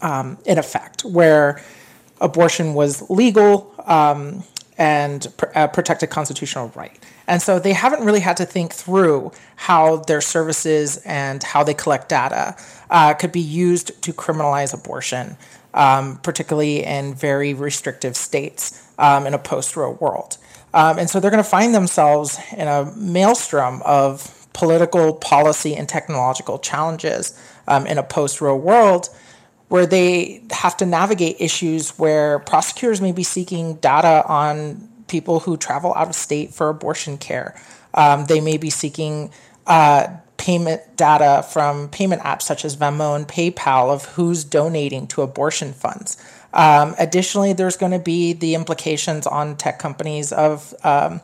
um, 0.00 0.36
in 0.46 0.58
effect, 0.58 1.04
where 1.04 1.62
abortion 2.22 2.74
was 2.74 3.08
legal 3.10 3.74
um, 3.84 4.42
and 4.78 5.28
pr- 5.36 5.46
a 5.54 5.68
protected 5.68 6.08
constitutional 6.08 6.72
right. 6.74 6.98
And 7.26 7.42
so 7.42 7.58
they 7.58 7.72
haven't 7.72 8.04
really 8.04 8.20
had 8.20 8.36
to 8.38 8.46
think 8.46 8.72
through 8.72 9.32
how 9.56 9.96
their 9.96 10.20
services 10.20 10.96
and 11.04 11.42
how 11.42 11.62
they 11.62 11.74
collect 11.74 12.08
data 12.08 12.56
uh, 12.90 13.14
could 13.14 13.32
be 13.32 13.40
used 13.40 14.02
to 14.02 14.12
criminalize 14.12 14.74
abortion, 14.74 15.36
um, 15.74 16.18
particularly 16.22 16.84
in 16.84 17.14
very 17.14 17.54
restrictive 17.54 18.16
states 18.16 18.92
um, 18.98 19.26
in 19.26 19.34
a 19.34 19.38
post 19.38 19.76
Roe 19.76 19.92
world. 19.92 20.38
Um, 20.74 20.98
and 20.98 21.08
so 21.10 21.20
they're 21.20 21.30
going 21.30 21.42
to 21.42 21.48
find 21.48 21.74
themselves 21.74 22.38
in 22.56 22.66
a 22.66 22.90
maelstrom 22.96 23.82
of 23.84 24.48
political, 24.52 25.14
policy, 25.14 25.76
and 25.76 25.88
technological 25.88 26.58
challenges 26.58 27.38
um, 27.68 27.86
in 27.86 27.98
a 27.98 28.02
post 28.02 28.40
Roe 28.40 28.56
world 28.56 29.08
where 29.72 29.86
they 29.86 30.42
have 30.50 30.76
to 30.76 30.84
navigate 30.84 31.34
issues 31.38 31.98
where 31.98 32.40
prosecutors 32.40 33.00
may 33.00 33.10
be 33.10 33.22
seeking 33.22 33.76
data 33.76 34.22
on 34.26 34.86
people 35.08 35.40
who 35.40 35.56
travel 35.56 35.94
out 35.94 36.08
of 36.08 36.14
state 36.14 36.52
for 36.52 36.68
abortion 36.68 37.16
care. 37.16 37.58
Um, 37.94 38.26
they 38.26 38.42
may 38.42 38.58
be 38.58 38.68
seeking 38.68 39.30
uh, 39.66 40.08
payment 40.36 40.82
data 40.98 41.42
from 41.42 41.88
payment 41.88 42.20
apps 42.20 42.42
such 42.42 42.66
as 42.66 42.76
Venmo 42.76 43.16
and 43.16 43.26
PayPal 43.26 43.88
of 43.88 44.04
who's 44.04 44.44
donating 44.44 45.06
to 45.06 45.22
abortion 45.22 45.72
funds. 45.72 46.22
Um, 46.52 46.94
additionally, 46.98 47.54
there's 47.54 47.78
going 47.78 47.92
to 47.92 47.98
be 47.98 48.34
the 48.34 48.54
implications 48.54 49.26
on 49.26 49.56
tech 49.56 49.78
companies 49.78 50.32
of 50.32 50.74
um, 50.84 51.22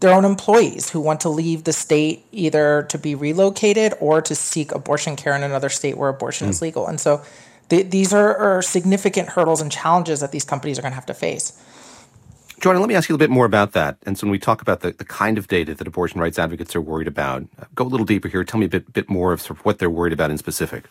their 0.00 0.12
own 0.12 0.24
employees 0.24 0.90
who 0.90 1.00
want 1.00 1.20
to 1.20 1.28
leave 1.28 1.62
the 1.62 1.72
state 1.72 2.26
either 2.32 2.86
to 2.88 2.98
be 2.98 3.14
relocated 3.14 3.94
or 4.00 4.20
to 4.22 4.34
seek 4.34 4.72
abortion 4.72 5.14
care 5.14 5.36
in 5.36 5.44
another 5.44 5.68
state 5.68 5.96
where 5.96 6.08
abortion 6.08 6.48
mm. 6.48 6.50
is 6.50 6.60
legal. 6.60 6.88
And 6.88 7.00
so 7.00 7.22
these 7.68 8.12
are, 8.12 8.36
are, 8.36 8.62
significant 8.62 9.30
hurdles 9.30 9.60
and 9.60 9.70
challenges 9.70 10.20
that 10.20 10.32
these 10.32 10.44
companies 10.44 10.78
are 10.78 10.82
going 10.82 10.92
to 10.92 10.96
have 10.96 11.06
to 11.06 11.14
face. 11.14 11.60
Jordan, 12.60 12.80
let 12.80 12.88
me 12.88 12.94
ask 12.94 13.08
you 13.08 13.14
a 13.14 13.16
little 13.16 13.28
bit 13.28 13.34
more 13.34 13.46
about 13.46 13.72
that. 13.72 13.98
And 14.06 14.16
so 14.16 14.26
when 14.26 14.32
we 14.32 14.38
talk 14.38 14.62
about 14.62 14.80
the, 14.80 14.92
the 14.92 15.04
kind 15.04 15.38
of 15.38 15.48
data 15.48 15.74
that 15.74 15.86
abortion 15.86 16.20
rights 16.20 16.38
advocates 16.38 16.74
are 16.76 16.80
worried 16.80 17.08
about, 17.08 17.44
go 17.74 17.84
a 17.84 17.86
little 17.86 18.06
deeper 18.06 18.28
here. 18.28 18.44
Tell 18.44 18.60
me 18.60 18.66
a 18.66 18.68
bit, 18.68 18.92
bit 18.92 19.10
more 19.10 19.32
of, 19.32 19.40
sort 19.40 19.58
of 19.58 19.64
what 19.64 19.78
they're 19.78 19.90
worried 19.90 20.12
about 20.12 20.30
in 20.30 20.38
specific. 20.38 20.84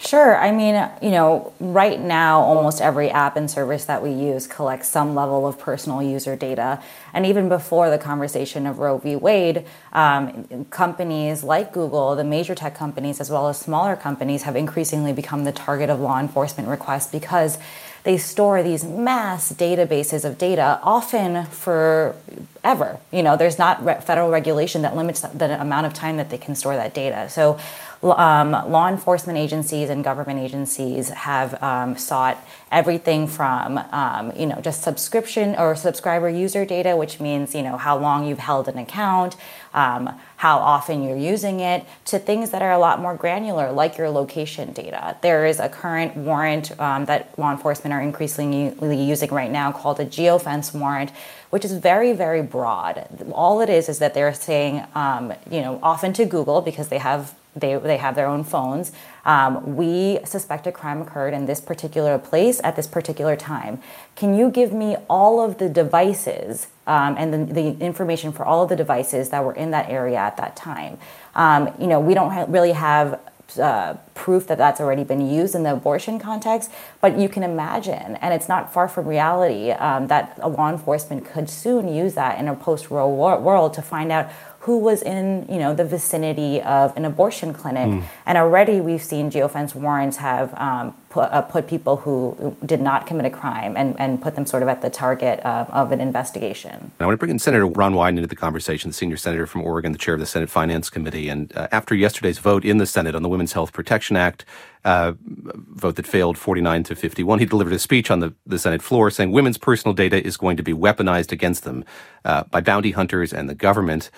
Sure. 0.00 0.36
I 0.38 0.52
mean, 0.52 0.88
you 1.02 1.10
know, 1.10 1.52
right 1.58 2.00
now, 2.00 2.40
almost 2.40 2.80
every 2.80 3.10
app 3.10 3.36
and 3.36 3.50
service 3.50 3.84
that 3.86 4.00
we 4.00 4.10
use 4.10 4.46
collects 4.46 4.86
some 4.86 5.16
level 5.16 5.44
of 5.44 5.58
personal 5.58 6.00
user 6.00 6.36
data. 6.36 6.80
And 7.12 7.26
even 7.26 7.48
before 7.48 7.90
the 7.90 7.98
conversation 7.98 8.64
of 8.64 8.78
Roe 8.78 8.98
v. 8.98 9.16
Wade, 9.16 9.66
um, 9.92 10.66
companies 10.70 11.42
like 11.42 11.72
Google, 11.72 12.14
the 12.14 12.22
major 12.22 12.54
tech 12.54 12.76
companies, 12.76 13.20
as 13.20 13.28
well 13.28 13.48
as 13.48 13.58
smaller 13.58 13.96
companies, 13.96 14.44
have 14.44 14.54
increasingly 14.54 15.12
become 15.12 15.42
the 15.42 15.52
target 15.52 15.90
of 15.90 15.98
law 15.98 16.20
enforcement 16.20 16.68
requests 16.68 17.10
because 17.10 17.58
they 18.04 18.16
store 18.16 18.62
these 18.62 18.84
mass 18.84 19.52
databases 19.52 20.24
of 20.24 20.38
data, 20.38 20.78
often 20.82 21.44
for 21.46 22.14
ever. 22.62 22.98
You 23.10 23.22
know, 23.24 23.36
there's 23.36 23.58
not 23.58 23.84
re- 23.84 24.00
federal 24.00 24.30
regulation 24.30 24.82
that 24.82 24.94
limits 24.94 25.20
the 25.22 25.60
amount 25.60 25.86
of 25.86 25.94
time 25.94 26.16
that 26.18 26.30
they 26.30 26.38
can 26.38 26.54
store 26.54 26.76
that 26.76 26.94
data. 26.94 27.28
So 27.28 27.58
um, 28.02 28.52
law 28.52 28.88
enforcement 28.88 29.38
agencies 29.38 29.90
and 29.90 30.04
government 30.04 30.38
agencies 30.38 31.08
have 31.10 31.60
um, 31.62 31.96
sought 31.96 32.38
everything 32.70 33.26
from 33.26 33.78
um, 33.78 34.32
you 34.36 34.46
know 34.46 34.60
just 34.60 34.82
subscription 34.82 35.56
or 35.56 35.74
subscriber 35.74 36.28
user 36.28 36.64
data, 36.64 36.96
which 36.96 37.18
means 37.18 37.54
you 37.54 37.62
know 37.62 37.76
how 37.76 37.98
long 37.98 38.26
you've 38.26 38.38
held 38.38 38.68
an 38.68 38.78
account, 38.78 39.36
um, 39.74 40.18
how 40.36 40.58
often 40.58 41.02
you're 41.02 41.16
using 41.16 41.58
it, 41.58 41.84
to 42.04 42.18
things 42.18 42.50
that 42.50 42.62
are 42.62 42.72
a 42.72 42.78
lot 42.78 43.00
more 43.00 43.16
granular, 43.16 43.72
like 43.72 43.98
your 43.98 44.10
location 44.10 44.72
data. 44.72 45.16
There 45.20 45.44
is 45.44 45.58
a 45.58 45.68
current 45.68 46.16
warrant 46.16 46.78
um, 46.80 47.06
that 47.06 47.36
law 47.38 47.50
enforcement 47.50 47.92
are 47.92 48.00
increasingly 48.00 49.02
using 49.02 49.30
right 49.30 49.50
now 49.50 49.72
called 49.72 49.98
a 49.98 50.06
geofence 50.06 50.72
warrant 50.72 51.10
which 51.50 51.64
is 51.64 51.72
very, 51.72 52.12
very 52.12 52.42
broad. 52.42 53.06
All 53.32 53.60
it 53.60 53.70
is 53.70 53.88
is 53.88 53.98
that 54.00 54.14
they're 54.14 54.34
saying, 54.34 54.84
um, 54.94 55.32
you 55.50 55.60
know, 55.60 55.78
often 55.82 56.12
to 56.14 56.26
Google 56.26 56.60
because 56.60 56.88
they 56.88 56.98
have 56.98 57.34
they, 57.56 57.76
they 57.76 57.96
have 57.96 58.14
their 58.14 58.26
own 58.26 58.44
phones. 58.44 58.92
Um, 59.24 59.76
we 59.76 60.20
suspect 60.24 60.66
a 60.66 60.72
crime 60.72 61.02
occurred 61.02 61.34
in 61.34 61.46
this 61.46 61.60
particular 61.60 62.18
place 62.18 62.60
at 62.64 62.76
this 62.76 62.86
particular 62.86 63.36
time. 63.36 63.80
Can 64.16 64.34
you 64.34 64.50
give 64.50 64.72
me 64.72 64.96
all 65.08 65.40
of 65.40 65.58
the 65.58 65.68
devices 65.68 66.68
um, 66.86 67.16
and 67.18 67.32
the, 67.32 67.52
the, 67.52 67.84
information 67.84 68.32
for 68.32 68.44
all 68.44 68.62
of 68.62 68.68
the 68.68 68.76
devices 68.76 69.30
that 69.30 69.44
were 69.44 69.54
in 69.54 69.70
that 69.72 69.90
area 69.90 70.16
at 70.16 70.36
that 70.36 70.56
time? 70.56 70.98
Um, 71.34 71.70
you 71.78 71.86
know, 71.86 72.00
we 72.00 72.14
don't 72.14 72.30
ha- 72.30 72.46
really 72.48 72.72
have 72.72 73.20
uh, 73.58 73.94
proof 74.14 74.46
that 74.46 74.58
that's 74.58 74.80
already 74.80 75.04
been 75.04 75.26
used 75.26 75.54
in 75.54 75.62
the 75.62 75.72
abortion 75.72 76.18
context, 76.18 76.70
but 77.00 77.18
you 77.18 77.28
can 77.28 77.42
imagine, 77.42 78.16
and 78.16 78.34
it's 78.34 78.48
not 78.48 78.72
far 78.72 78.88
from 78.88 79.06
reality, 79.06 79.70
um, 79.70 80.06
that 80.08 80.38
law 80.38 80.68
enforcement 80.70 81.24
could 81.24 81.48
soon 81.48 81.88
use 81.88 82.14
that 82.14 82.38
in 82.38 82.46
a 82.46 82.54
post 82.54 82.90
Roe 82.90 83.08
world 83.08 83.72
to 83.74 83.82
find 83.82 84.12
out 84.12 84.30
who 84.68 84.76
was 84.76 85.00
in 85.00 85.46
you 85.48 85.58
know 85.58 85.72
the 85.74 85.82
vicinity 85.82 86.60
of 86.60 86.94
an 86.94 87.06
abortion 87.06 87.54
clinic. 87.54 87.88
Mm. 87.88 88.02
And 88.26 88.36
already 88.36 88.82
we've 88.82 89.02
seen 89.02 89.30
geofence 89.30 89.74
warrants 89.74 90.18
have 90.18 90.52
um, 90.60 90.94
put, 91.08 91.32
uh, 91.32 91.40
put 91.40 91.66
people 91.66 91.96
who 91.96 92.54
did 92.66 92.82
not 92.82 93.06
commit 93.06 93.24
a 93.24 93.30
crime 93.30 93.78
and, 93.78 93.98
and 93.98 94.20
put 94.20 94.34
them 94.34 94.44
sort 94.44 94.62
of 94.62 94.68
at 94.68 94.82
the 94.82 94.90
target 94.90 95.40
uh, 95.42 95.64
of 95.70 95.90
an 95.90 96.02
investigation. 96.02 96.90
I 97.00 97.06
want 97.06 97.14
to 97.14 97.18
bring 97.18 97.30
in 97.30 97.38
Senator 97.38 97.66
Ron 97.66 97.94
Wyden 97.94 98.16
into 98.18 98.26
the 98.26 98.36
conversation, 98.36 98.90
the 98.90 98.94
senior 98.94 99.16
senator 99.16 99.46
from 99.46 99.62
Oregon, 99.62 99.92
the 99.92 99.98
chair 99.98 100.12
of 100.12 100.20
the 100.20 100.26
Senate 100.26 100.50
Finance 100.50 100.90
Committee. 100.90 101.30
And 101.30 101.50
uh, 101.56 101.68
after 101.72 101.94
yesterday's 101.94 102.38
vote 102.38 102.62
in 102.62 102.76
the 102.76 102.86
Senate 102.86 103.14
on 103.14 103.22
the 103.22 103.28
Women's 103.30 103.54
Health 103.54 103.72
Protection 103.72 104.16
Act, 104.16 104.44
uh, 104.84 105.12
vote 105.20 105.96
that 105.96 106.06
failed 106.06 106.38
49 106.38 106.84
to 106.84 106.94
51, 106.94 107.38
he 107.38 107.46
delivered 107.46 107.72
a 107.72 107.78
speech 107.78 108.10
on 108.10 108.20
the, 108.20 108.34
the 108.46 108.58
Senate 108.58 108.82
floor 108.82 109.10
saying 109.10 109.32
women's 109.32 109.58
personal 109.58 109.94
data 109.94 110.24
is 110.24 110.36
going 110.36 110.56
to 110.56 110.62
be 110.62 110.72
weaponized 110.72 111.32
against 111.32 111.64
them 111.64 111.84
uh, 112.24 112.44
by 112.44 112.60
bounty 112.60 112.92
hunters 112.92 113.32
and 113.32 113.48
the 113.48 113.54
government. 113.54 114.10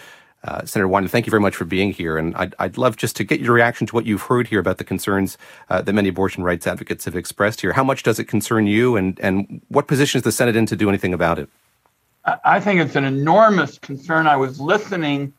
Uh, 0.42 0.64
Senator 0.64 0.88
Wyden, 0.88 1.11
thank 1.11 1.26
you 1.26 1.31
very 1.31 1.40
much 1.40 1.55
for 1.55 1.66
being 1.66 1.92
here. 1.92 2.16
And 2.16 2.35
I'd, 2.37 2.55
I'd, 2.59 2.79
love 2.79 2.96
just 2.96 3.14
to 3.16 3.24
get 3.24 3.40
your 3.40 3.53
reaction 3.53 3.87
to 3.88 3.94
what 3.94 4.07
you've 4.07 4.22
heard 4.22 4.48
here 4.48 4.59
about 4.59 4.79
the 4.79 4.85
concerns 4.85 5.37
uh, 5.68 5.83
that 5.83 5.92
many 5.92 6.09
abortion 6.09 6.42
rights 6.42 6.66
advocates 6.66 7.05
have 7.05 7.14
expressed 7.14 7.61
here. 7.61 7.74
How 7.74 7.85
much 7.85 8.03
does 8.03 8.18
it 8.18 8.24
concern 8.24 8.66
you, 8.66 8.96
and, 8.96 9.20
and 9.20 9.61
what 9.68 9.87
position 9.87 10.18
is 10.18 10.22
the 10.22 10.33
Senate 10.33 10.57
in 10.57 10.64
to 10.66 10.76
do 10.76 10.88
anything 10.88 11.12
about 11.12 11.38
it? 11.38 11.50
I 12.44 12.61
think 12.61 12.81
it's 12.81 12.96
an 12.96 13.05
enormous 13.05 13.79
concern. 13.79 14.26
I 14.26 14.37
was 14.37 14.61
listening 14.61 15.33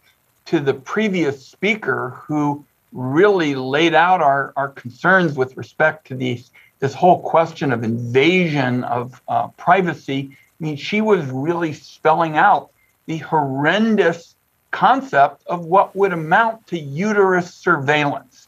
to 0.45 0.59
the 0.59 0.73
previous 0.73 1.45
speaker 1.45 2.09
who 2.09 2.65
really 2.91 3.55
laid 3.55 3.93
out 3.93 4.21
our, 4.21 4.53
our 4.55 4.69
concerns 4.69 5.35
with 5.35 5.55
respect 5.57 6.07
to 6.07 6.15
these, 6.15 6.51
this 6.79 6.93
whole 6.93 7.21
question 7.21 7.71
of 7.71 7.83
invasion 7.83 8.83
of 8.83 9.21
uh, 9.27 9.47
privacy. 9.49 10.29
I 10.31 10.63
mean, 10.63 10.75
she 10.75 11.01
was 11.01 11.25
really 11.27 11.73
spelling 11.73 12.37
out 12.37 12.71
the 13.05 13.17
horrendous 13.17 14.30
concept 14.71 15.43
of 15.47 15.65
what 15.65 15.95
would 15.95 16.13
amount 16.13 16.65
to 16.67 16.79
uterus 16.79 17.53
surveillance. 17.53 18.47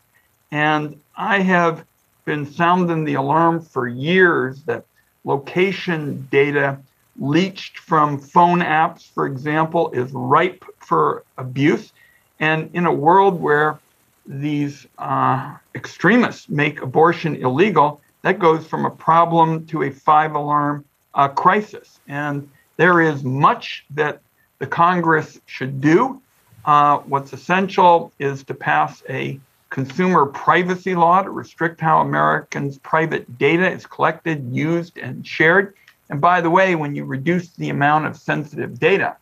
And 0.51 0.99
I 1.15 1.39
have 1.39 1.85
been 2.25 2.51
sounding 2.51 3.03
the 3.03 3.15
alarm 3.15 3.61
for 3.61 3.87
years 3.87 4.63
that 4.63 4.85
location 5.25 6.27
data 6.31 6.77
leached 7.19 7.77
from 7.77 8.17
phone 8.17 8.59
apps, 8.59 9.09
for 9.09 9.25
example, 9.25 9.91
is 9.91 10.11
ripe 10.11 10.63
for 10.79 11.23
abuse. 11.37 11.91
And 12.39 12.69
in 12.73 12.85
a 12.85 12.93
world 12.93 13.39
where 13.39 13.79
these 14.25 14.87
uh, 14.97 15.55
extremists 15.75 16.49
make 16.49 16.81
abortion 16.81 17.35
illegal, 17.35 18.01
that 18.21 18.39
goes 18.39 18.65
from 18.65 18.85
a 18.85 18.89
problem 18.89 19.65
to 19.67 19.83
a 19.83 19.91
five 19.91 20.33
alarm 20.33 20.85
uh, 21.13 21.27
crisis. 21.27 21.99
And 22.07 22.49
there 22.77 23.01
is 23.01 23.23
much 23.23 23.85
that 23.91 24.21
the 24.63 24.67
Congress 24.67 25.41
should 25.45 25.81
do. 25.81 26.21
Uh, 26.63 26.99
what's 26.99 27.33
essential 27.33 28.13
is 28.17 28.45
to 28.45 28.53
pass 28.53 29.03
a 29.09 29.37
consumer 29.69 30.25
privacy 30.25 30.95
law 30.95 31.21
to 31.21 31.29
restrict 31.29 31.81
how 31.81 31.99
Americans' 31.99 32.77
private 32.77 33.37
data 33.37 33.69
is 33.69 33.85
collected, 33.85 34.41
used, 34.55 34.97
and 34.97 35.27
shared. 35.27 35.73
And 36.09 36.21
by 36.21 36.39
the 36.39 36.49
way, 36.49 36.75
when 36.75 36.95
you 36.95 37.03
reduce 37.03 37.49
the 37.49 37.71
amount 37.71 38.05
of 38.05 38.15
sensitive 38.15 38.79
data 38.79 39.17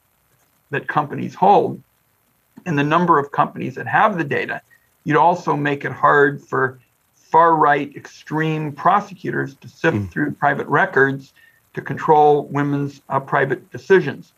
that 0.69 0.87
companies 0.87 1.33
hold 1.33 1.81
and 2.67 2.77
the 2.77 2.83
number 2.83 3.17
of 3.17 3.31
companies 3.31 3.73
that 3.73 3.87
have 3.87 4.19
the 4.19 4.23
data, 4.23 4.61
you'd 5.05 5.17
also 5.17 5.55
make 5.55 5.83
it 5.85 5.91
hard 5.91 6.39
for 6.39 6.77
far 7.15 7.55
right 7.55 7.91
extreme 7.95 8.73
prosecutors 8.73 9.55
to 9.55 9.67
sift 9.67 9.97
mm. 9.97 10.11
through 10.11 10.33
private 10.33 10.67
records 10.67 11.33
to 11.73 11.81
control 11.81 12.45
women's 12.45 13.01
uh, 13.09 13.19
private 13.19 13.71
decisions. 13.71 14.33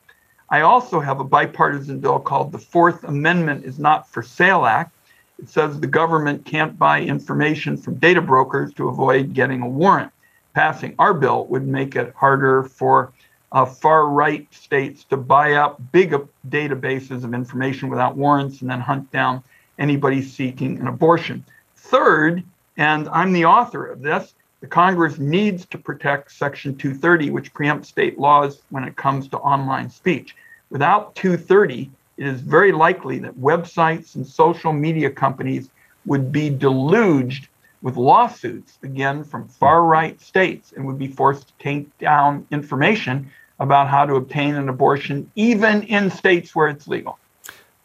I 0.53 0.61
also 0.61 0.99
have 0.99 1.19
a 1.19 1.23
bipartisan 1.23 1.99
bill 1.99 2.19
called 2.19 2.51
the 2.51 2.59
Fourth 2.59 3.03
Amendment 3.05 3.65
is 3.65 3.79
Not 3.79 4.07
for 4.07 4.21
Sale 4.21 4.67
Act. 4.67 4.95
It 5.39 5.49
says 5.49 5.79
the 5.79 5.87
government 5.87 6.45
can't 6.45 6.77
buy 6.77 7.01
information 7.01 7.75
from 7.75 7.95
data 7.95 8.21
brokers 8.21 8.71
to 8.75 8.87
avoid 8.87 9.33
getting 9.33 9.63
a 9.63 9.67
warrant. 9.67 10.11
Passing 10.53 10.93
our 10.99 11.15
bill 11.15 11.47
would 11.47 11.67
make 11.67 11.95
it 11.95 12.13
harder 12.15 12.65
for 12.65 13.11
uh, 13.51 13.65
far 13.65 14.09
right 14.09 14.47
states 14.53 15.03
to 15.05 15.17
buy 15.17 15.53
up 15.53 15.81
big 15.91 16.13
databases 16.47 17.23
of 17.23 17.33
information 17.33 17.89
without 17.89 18.15
warrants 18.15 18.61
and 18.61 18.69
then 18.69 18.79
hunt 18.79 19.11
down 19.11 19.41
anybody 19.79 20.21
seeking 20.21 20.77
an 20.77 20.85
abortion. 20.85 21.43
Third, 21.77 22.43
and 22.77 23.09
I'm 23.09 23.33
the 23.33 23.45
author 23.45 23.87
of 23.87 24.03
this, 24.03 24.35
the 24.61 24.67
Congress 24.67 25.17
needs 25.17 25.65
to 25.65 25.79
protect 25.79 26.31
Section 26.31 26.77
230, 26.77 27.31
which 27.31 27.53
preempts 27.55 27.87
state 27.87 28.19
laws 28.19 28.61
when 28.69 28.83
it 28.83 28.95
comes 28.95 29.27
to 29.29 29.37
online 29.39 29.89
speech. 29.89 30.35
Without 30.73 31.13
230, 31.13 31.91
it 32.17 32.25
is 32.25 32.41
very 32.41 32.71
likely 32.71 33.19
that 33.19 33.37
websites 33.39 34.15
and 34.15 34.25
social 34.25 34.73
media 34.73 35.07
companies 35.07 35.69
would 36.07 36.31
be 36.31 36.49
deluged 36.49 37.47
with 37.83 37.95
lawsuits, 37.95 38.79
again, 38.81 39.23
from 39.23 39.47
far 39.47 39.83
right 39.83 40.19
states, 40.19 40.73
and 40.75 40.87
would 40.87 40.97
be 40.97 41.07
forced 41.07 41.49
to 41.49 41.53
take 41.59 41.95
down 41.99 42.47
information 42.49 43.29
about 43.59 43.87
how 43.87 44.03
to 44.03 44.15
obtain 44.15 44.55
an 44.55 44.67
abortion, 44.67 45.29
even 45.35 45.83
in 45.83 46.09
states 46.09 46.55
where 46.55 46.69
it's 46.69 46.87
legal. 46.87 47.19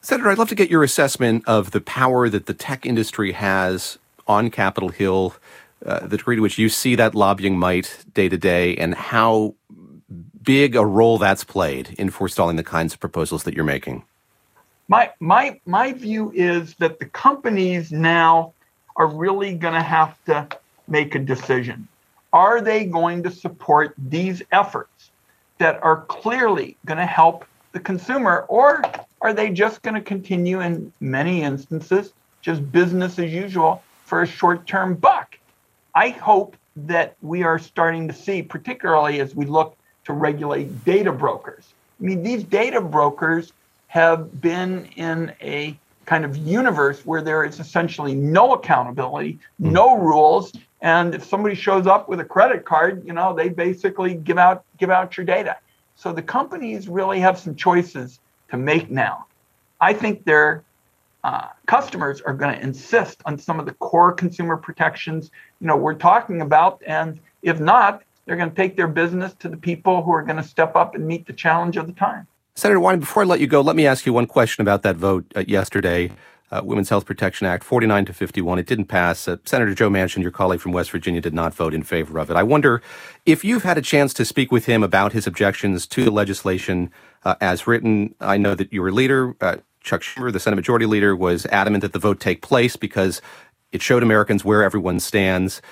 Senator, 0.01 0.31
I'd 0.31 0.38
love 0.38 0.48
to 0.48 0.55
get 0.55 0.70
your 0.70 0.83
assessment 0.83 1.44
of 1.46 1.72
the 1.72 1.83
power 1.83 2.31
that 2.31 2.46
the 2.46 2.55
tech 2.55 2.87
industry 2.87 3.33
has 3.33 3.98
on 4.27 4.48
Capitol 4.51 4.88
Hill, 4.88 5.35
uh, 5.85 6.07
the 6.07 6.16
degree 6.16 6.37
to 6.37 6.42
which 6.42 6.57
you 6.57 6.70
see 6.70 6.94
that 6.94 7.14
lobbying 7.14 7.59
might 7.59 8.07
day 8.14 8.31
to 8.31 8.38
day, 8.38 8.77
and 8.77 8.94
how 8.94 9.57
big 10.42 10.77
a 10.77 10.85
role 10.85 11.18
that's 11.18 11.44
played 11.44 11.94
in 11.98 12.11
forestalling 12.11 12.57
the 12.57 12.64
kinds 12.64 12.94
of 12.94 13.01
proposals 13.01 13.44
that 13.44 13.55
you're 13.55 13.64
making? 13.64 14.05
My 14.88 15.11
my 15.20 15.61
my 15.66 15.92
view 15.92 16.33
is 16.35 16.74
that 16.77 16.98
the 16.98 17.05
companies 17.07 17.92
now 17.92 18.53
are 18.96 19.07
really 19.07 19.55
going 19.55 19.74
to 19.74 19.83
have 19.83 20.22
to 20.24 20.48
make 20.88 21.14
a 21.14 21.18
decision. 21.18 21.87
Are 22.33 22.61
they 22.61 22.85
going 22.85 23.22
to 23.22 23.31
support 23.31 23.94
these 23.96 24.42
efforts 24.53 25.11
that 25.59 25.83
are 25.83 26.03
clearly 26.07 26.77
going 26.87 26.98
to 26.98 27.07
help 27.07 27.44
the 27.72 27.81
consumer, 27.81 28.44
or 28.48 28.83
are 29.20 29.33
they 29.33 29.51
just 29.51 29.83
going 29.83 29.94
to 29.94 30.01
continue 30.01 30.61
in 30.61 30.92
many 31.01 31.42
instances 31.42 32.12
just 32.40 32.70
business 32.72 33.18
as 33.18 33.33
usual 33.33 33.83
for 34.05 34.22
a 34.22 34.27
short-term 34.27 34.94
buck? 34.94 35.38
I 35.94 36.11
hope 36.11 36.57
that 36.77 37.16
we 37.22 37.42
are 37.42 37.59
starting 37.59 38.09
to 38.09 38.14
see, 38.14 38.42
particularly 38.42 39.20
as 39.20 39.35
we 39.35 39.46
look 39.46 39.77
to 40.09 40.14
regulate 40.14 40.85
data 40.87 41.12
brokers. 41.12 41.75
I 42.01 42.05
mean, 42.05 42.23
these 42.23 42.42
data 42.42 42.81
brokers 42.81 43.53
have 43.88 44.40
been 44.40 44.87
in 44.97 45.33
a 45.42 45.79
kind 46.07 46.25
of 46.25 46.35
universe 46.38 47.05
where 47.05 47.21
there 47.21 47.44
is 47.44 47.61
essentially 47.61 48.14
no 48.14 48.55
accountability, 48.55 49.38
mm. 49.61 49.71
no 49.71 49.99
rules, 49.99 50.53
and 50.81 51.14
if 51.14 51.25
somebody 51.25 51.55
shows 51.55 51.87
up 51.87 52.09
with 52.09 52.21
a 52.21 52.25
credit 52.25 52.64
card, 52.64 53.07
you 53.07 53.12
know, 53.12 53.35
they 53.35 53.51
basically 53.51 54.14
give 54.14 54.38
out 54.38 54.64
give 54.79 54.90
out 54.90 55.16
your 55.16 55.27
data. 55.27 55.59
So 55.94 56.12
the 56.12 56.23
companies 56.23 56.88
really 56.88 57.21
have 57.21 57.38
some 57.38 57.55
choices 57.55 58.18
to 58.51 58.57
make 58.57 58.90
now. 58.90 59.27
I 59.79 59.92
think 59.92 60.25
their 60.25 60.64
uh, 61.23 61.49
customers 61.66 62.23
are 62.23 62.33
going 62.33 62.55
to 62.55 62.62
insist 62.62 63.21
on 63.27 63.37
some 63.38 63.61
of 63.61 63.66
the 63.66 63.75
core 63.75 64.12
consumer 64.12 64.57
protections, 64.57 65.31
you 65.61 65.66
know, 65.66 65.77
we're 65.77 65.94
talking 65.94 66.40
about, 66.40 66.81
and 66.87 67.21
if 67.42 67.61
not, 67.61 68.03
they're 68.28 68.36
going 68.36 68.50
to 68.50 68.54
take 68.54 68.76
their 68.76 68.86
business 68.86 69.32
to 69.38 69.48
the 69.48 69.56
people 69.56 70.02
who 70.02 70.12
are 70.12 70.22
going 70.22 70.36
to 70.36 70.42
step 70.42 70.76
up 70.76 70.94
and 70.94 71.06
meet 71.06 71.26
the 71.26 71.32
challenge 71.32 71.78
of 71.78 71.86
the 71.86 71.94
time. 71.94 72.26
Senator 72.54 72.78
Wyden, 72.78 73.00
before 73.00 73.22
I 73.22 73.26
let 73.26 73.40
you 73.40 73.46
go, 73.46 73.62
let 73.62 73.74
me 73.74 73.86
ask 73.86 74.04
you 74.04 74.12
one 74.12 74.26
question 74.26 74.60
about 74.60 74.82
that 74.82 74.96
vote 74.96 75.24
uh, 75.34 75.44
yesterday. 75.48 76.12
Uh, 76.50 76.60
Women's 76.62 76.90
Health 76.90 77.06
Protection 77.06 77.46
Act, 77.46 77.64
49 77.64 78.04
to 78.06 78.12
51. 78.12 78.58
It 78.58 78.66
didn't 78.66 78.86
pass. 78.86 79.28
Uh, 79.28 79.36
Senator 79.44 79.74
Joe 79.74 79.88
Manchin, 79.88 80.20
your 80.20 80.30
colleague 80.30 80.60
from 80.60 80.72
West 80.72 80.90
Virginia, 80.90 81.22
did 81.22 81.32
not 81.32 81.54
vote 81.54 81.72
in 81.72 81.82
favor 81.82 82.18
of 82.18 82.30
it. 82.30 82.36
I 82.36 82.42
wonder 82.42 82.82
if 83.24 83.44
you've 83.44 83.62
had 83.62 83.78
a 83.78 83.82
chance 83.82 84.12
to 84.14 84.24
speak 84.26 84.52
with 84.52 84.66
him 84.66 84.82
about 84.82 85.12
his 85.12 85.26
objections 85.26 85.86
to 85.86 86.04
the 86.04 86.10
legislation 86.10 86.90
uh, 87.24 87.34
as 87.40 87.66
written. 87.66 88.14
I 88.20 88.36
know 88.36 88.54
that 88.54 88.72
your 88.72 88.90
leader, 88.92 89.36
uh, 89.40 89.56
Chuck 89.80 90.02
Schumer, 90.02 90.32
the 90.32 90.40
Senate 90.40 90.56
Majority 90.56 90.86
Leader, 90.86 91.16
was 91.16 91.46
adamant 91.46 91.80
that 91.82 91.94
the 91.94 91.98
vote 91.98 92.20
take 92.20 92.42
place 92.42 92.76
because 92.76 93.22
it 93.72 93.80
showed 93.80 94.02
Americans 94.02 94.44
where 94.44 94.62
everyone 94.62 95.00
stands. 95.00 95.62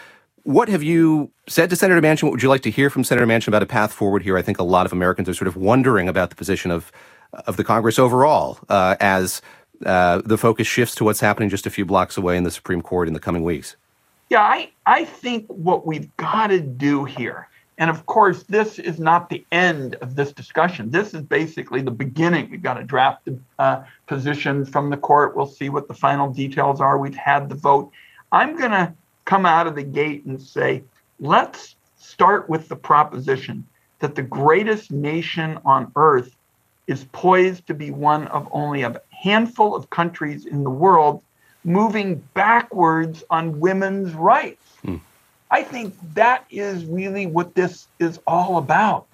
What 0.47 0.69
have 0.69 0.85
you 0.85 1.33
said 1.49 1.71
to 1.71 1.77
Senator 1.77 2.01
Manchin? 2.01 2.23
What 2.23 2.31
would 2.31 2.43
you 2.43 2.49
like 2.49 2.63
to 2.63 2.71
hear 2.71 2.89
from 2.89 3.03
Senator 3.03 3.27
Manchin 3.27 3.49
about 3.49 3.65
a 3.65 3.67
path 3.67 3.93
forward 3.93 4.23
here? 4.23 4.39
I 4.39 4.43
think 4.43 4.61
a 4.61 4.63
lot 4.63 4.87
of 4.87 4.93
Americans 4.93 5.29
are 5.29 5.35
sort 5.35 5.49
of 5.49 5.57
wondering 5.57 6.09
about 6.09 6.31
the 6.31 6.37
position 6.37 6.71
of 6.71 6.93
of 7.33 7.57
the 7.57 7.65
Congress 7.65 7.99
overall 7.99 8.61
uh, 8.69 8.95
as 9.01 9.43
uh, 9.85 10.23
the 10.25 10.39
focus 10.39 10.69
shifts 10.69 10.95
to 10.95 11.05
what's 11.05 11.19
happening 11.19 11.49
just 11.49 11.67
a 11.67 11.71
few 11.71 11.85
blocks 11.85 12.17
away 12.17 12.37
in 12.37 12.45
the 12.45 12.53
Supreme 12.53 12.81
Court 12.81 13.09
in 13.09 13.15
the 13.15 13.19
coming 13.19 13.43
weeks. 13.43 13.75
Yeah, 14.31 14.41
I, 14.41 14.71
I 14.87 15.05
think 15.05 15.49
what 15.49 15.85
we've 15.85 16.17
got 16.17 16.47
to 16.47 16.61
do 16.61 17.05
here, 17.05 17.49
and 17.77 17.91
of 17.91 18.07
course, 18.07 18.45
this 18.45 18.79
is 18.79 19.01
not 19.01 19.29
the 19.29 19.45
end 19.51 19.97
of 19.97 20.15
this 20.15 20.31
discussion. 20.31 20.93
This 20.93 21.13
is 21.13 21.23
basically 21.23 21.81
the 21.81 21.91
beginning. 21.91 22.51
We've 22.53 22.63
got 22.63 22.75
to 22.75 22.85
draft 22.85 23.25
the 23.25 23.37
uh, 23.59 23.83
position 24.07 24.65
from 24.65 24.91
the 24.91 24.97
court. 24.97 25.37
We'll 25.37 25.47
see 25.47 25.71
what 25.71 25.89
the 25.89 25.95
final 25.95 26.31
details 26.31 26.81
are. 26.81 26.99
We've 26.99 27.17
had 27.17 27.49
the 27.49 27.57
vote. 27.57 27.91
I'm 28.31 28.57
going 28.57 28.71
to 28.71 28.95
come 29.27 29.45
out 29.45 29.67
of 29.67 29.75
the 29.75 29.83
gate 29.83 30.25
and 30.25 30.41
say, 30.41 30.83
let's 31.21 31.77
start 31.99 32.49
with 32.49 32.69
the 32.69 32.77
proposition 32.77 33.67
that 33.99 34.15
the 34.15 34.23
greatest 34.23 34.91
nation 34.91 35.59
on 35.65 35.93
earth 35.97 36.35
is 36.87 37.05
poised 37.13 37.67
to 37.67 37.75
be 37.75 37.91
one 37.91 38.27
of 38.29 38.49
only 38.53 38.83
a 38.83 39.01
handful 39.11 39.75
of 39.75 39.91
countries 39.91 40.47
in 40.47 40.65
the 40.65 40.71
world 40.71 41.23
moving 41.65 42.17
backwards 42.33 43.25
on 43.29 43.59
women's 43.59 44.15
rights. 44.15 44.63
Mm. 44.85 45.01
I 45.51 45.63
think 45.63 45.95
that 46.15 46.45
is 46.49 46.85
really 46.85 47.27
what 47.27 47.55
this 47.55 47.89
is 47.99 48.21
all 48.27 48.59
about. 48.59 49.07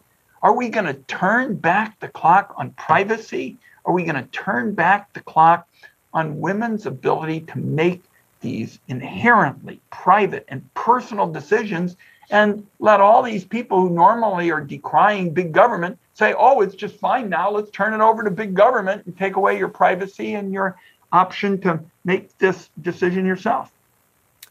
Are 0.43 0.55
we 0.55 0.69
going 0.69 0.87
to 0.87 0.95
turn 0.95 1.57
back 1.57 1.99
the 2.01 2.09
clock 2.09 2.55
on 2.57 2.73
privacy? 2.73 3.57
Are 3.85 3.93
we 3.93 4.05
going 4.05 4.17
to 4.17 4.31
turn 4.31 4.75
back 4.75 5.13
the 5.13 5.21
clock 5.21 5.67
on 6.13 6.41
women's 6.41 6.85
ability 6.85 7.41
to 7.41 7.59
make 7.59 8.03
these 8.43 8.79
inherently 8.89 9.81
private 9.91 10.45
and 10.49 10.63
personal 10.75 11.27
decisions 11.27 11.97
and 12.31 12.67
let 12.79 13.01
all 13.01 13.23
these 13.23 13.45
people 13.45 13.81
who 13.81 13.91
normally 13.91 14.51
are 14.51 14.61
decrying 14.61 15.33
big 15.33 15.53
government 15.53 15.99
say, 16.15 16.35
oh, 16.37 16.61
it's 16.61 16.75
just 16.75 16.97
fine 16.97 17.29
now. 17.29 17.51
Let's 17.51 17.71
turn 17.71 17.95
it 17.95 18.01
over 18.01 18.23
to 18.23 18.31
big 18.31 18.55
government 18.55 19.07
and 19.07 19.17
take 19.17 19.37
away 19.37 19.59
your 19.59 19.69
privacy 19.69 20.35
and 20.35 20.53
your 20.53 20.77
option 21.13 21.61
to 21.63 21.81
make 22.05 22.37
this 22.39 22.71
decision 22.81 23.25
yourself. 23.25 23.71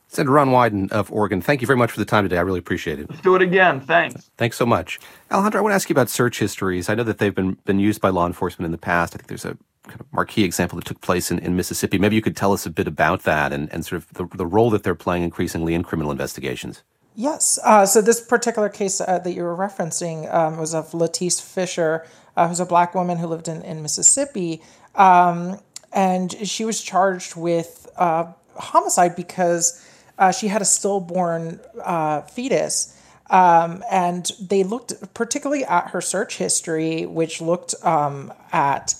Senator 0.08 0.34
Ron 0.34 0.50
Wyden 0.50 0.92
of 0.92 1.10
Oregon, 1.12 1.42
thank 1.42 1.62
you 1.62 1.68
very 1.68 1.78
much 1.78 1.90
for 1.90 2.00
the 2.00 2.06
time 2.06 2.26
today. 2.26 2.38
I 2.38 2.42
really 2.42 2.60
appreciate 2.60 3.00
it. 3.00 3.10
Let's 3.10 3.22
do 3.22 3.34
it 3.36 3.42
again. 3.42 3.80
Thanks. 3.80 4.30
Thanks 4.38 4.58
so 4.58 4.66
much. 4.66 5.00
Alejandra, 5.32 5.56
I 5.56 5.62
want 5.62 5.72
to 5.72 5.76
ask 5.76 5.90
you 5.90 5.94
about 5.94 6.10
search 6.10 6.38
histories. 6.40 6.90
I 6.90 6.96
know 6.96 7.04
that 7.04 7.18
they've 7.18 7.34
been, 7.34 7.58
been 7.64 7.80
used 7.80 8.02
by 8.02 8.10
law 8.10 8.28
enforcement 8.28 8.66
in 8.66 8.72
the 8.74 8.78
past. 8.78 9.16
I 9.16 9.18
think 9.18 9.28
there's 9.28 9.46
a 9.46 9.58
kind 9.88 10.00
of 10.00 10.14
marquee 10.14 10.44
example 10.44 10.78
that 10.78 10.86
took 10.86 11.02
place 11.02 11.32
in, 11.32 11.40
in 11.40 11.56
Mississippi. 11.56 11.98
Maybe 11.98 12.16
you 12.16 12.22
could 12.22 12.36
tell 12.36 12.54
us 12.54 12.66
a 12.66 12.70
bit 12.70 12.88
about 12.88 13.24
that 13.24 13.52
and, 13.52 13.72
and 13.74 13.86
sort 13.86 14.02
of 14.02 14.14
the, 14.14 14.38
the 14.38 14.46
role 14.46 14.70
that 14.70 14.84
they're 14.84 14.96
playing 14.96 15.24
increasingly 15.24 15.74
in 15.74 15.84
criminal 15.84 16.12
investigations. 16.12 16.84
Yes. 17.16 17.60
Uh, 17.64 17.86
so 17.86 18.02
this 18.02 18.22
particular 18.22 18.70
case 18.70 19.02
uh, 19.02 19.20
that 19.20 19.34
you 19.34 19.44
were 19.44 19.56
referencing 19.56 20.34
um, 20.34 20.58
was 20.58 20.74
of 20.74 20.92
Latice 20.92 21.42
Fisher, 21.42 22.06
uh, 22.38 22.48
who's 22.48 22.60
a 22.60 22.66
black 22.66 22.96
woman 22.96 23.18
who 23.18 23.28
lived 23.28 23.48
in, 23.48 23.62
in 23.64 23.82
Mississippi. 23.82 24.62
Um, 24.96 25.60
and 25.92 26.32
she 26.48 26.64
was 26.64 26.82
charged 26.82 27.36
with 27.36 27.90
uh, 27.98 28.32
homicide 28.56 29.16
because 29.16 29.86
uh, 30.18 30.32
she 30.32 30.48
had 30.48 30.62
a 30.62 30.66
stillborn 30.66 31.60
uh, 31.84 32.22
fetus. 32.22 32.98
Um, 33.30 33.84
and 33.90 34.30
they 34.40 34.64
looked 34.64 35.14
particularly 35.14 35.66
at 35.66 35.90
her 35.90 36.02
search 36.02 36.38
history, 36.38 37.06
which 37.06 37.42
looked 37.42 37.76
um, 37.84 38.32
at 38.52 38.96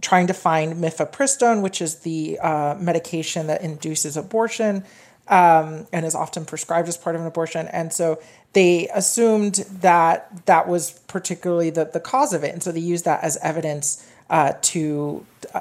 trying 0.00 0.26
to 0.28 0.34
find 0.34 0.74
mifepristone, 0.82 1.62
which 1.62 1.82
is 1.82 1.96
the 2.00 2.38
uh, 2.40 2.74
medication 2.78 3.46
that 3.48 3.62
induces 3.62 4.16
abortion 4.16 4.84
um, 5.28 5.86
and 5.92 6.06
is 6.06 6.14
often 6.14 6.44
prescribed 6.44 6.88
as 6.88 6.96
part 6.96 7.14
of 7.14 7.20
an 7.20 7.26
abortion. 7.26 7.68
And 7.68 7.92
so 7.92 8.20
they 8.52 8.88
assumed 8.88 9.56
that 9.80 10.46
that 10.46 10.68
was 10.68 10.92
particularly 11.06 11.70
the, 11.70 11.84
the 11.84 12.00
cause 12.00 12.32
of 12.32 12.44
it. 12.44 12.52
And 12.52 12.62
so 12.62 12.72
they 12.72 12.80
used 12.80 13.04
that 13.04 13.22
as 13.22 13.36
evidence 13.38 14.08
uh, 14.30 14.54
to 14.62 15.24
uh, 15.54 15.60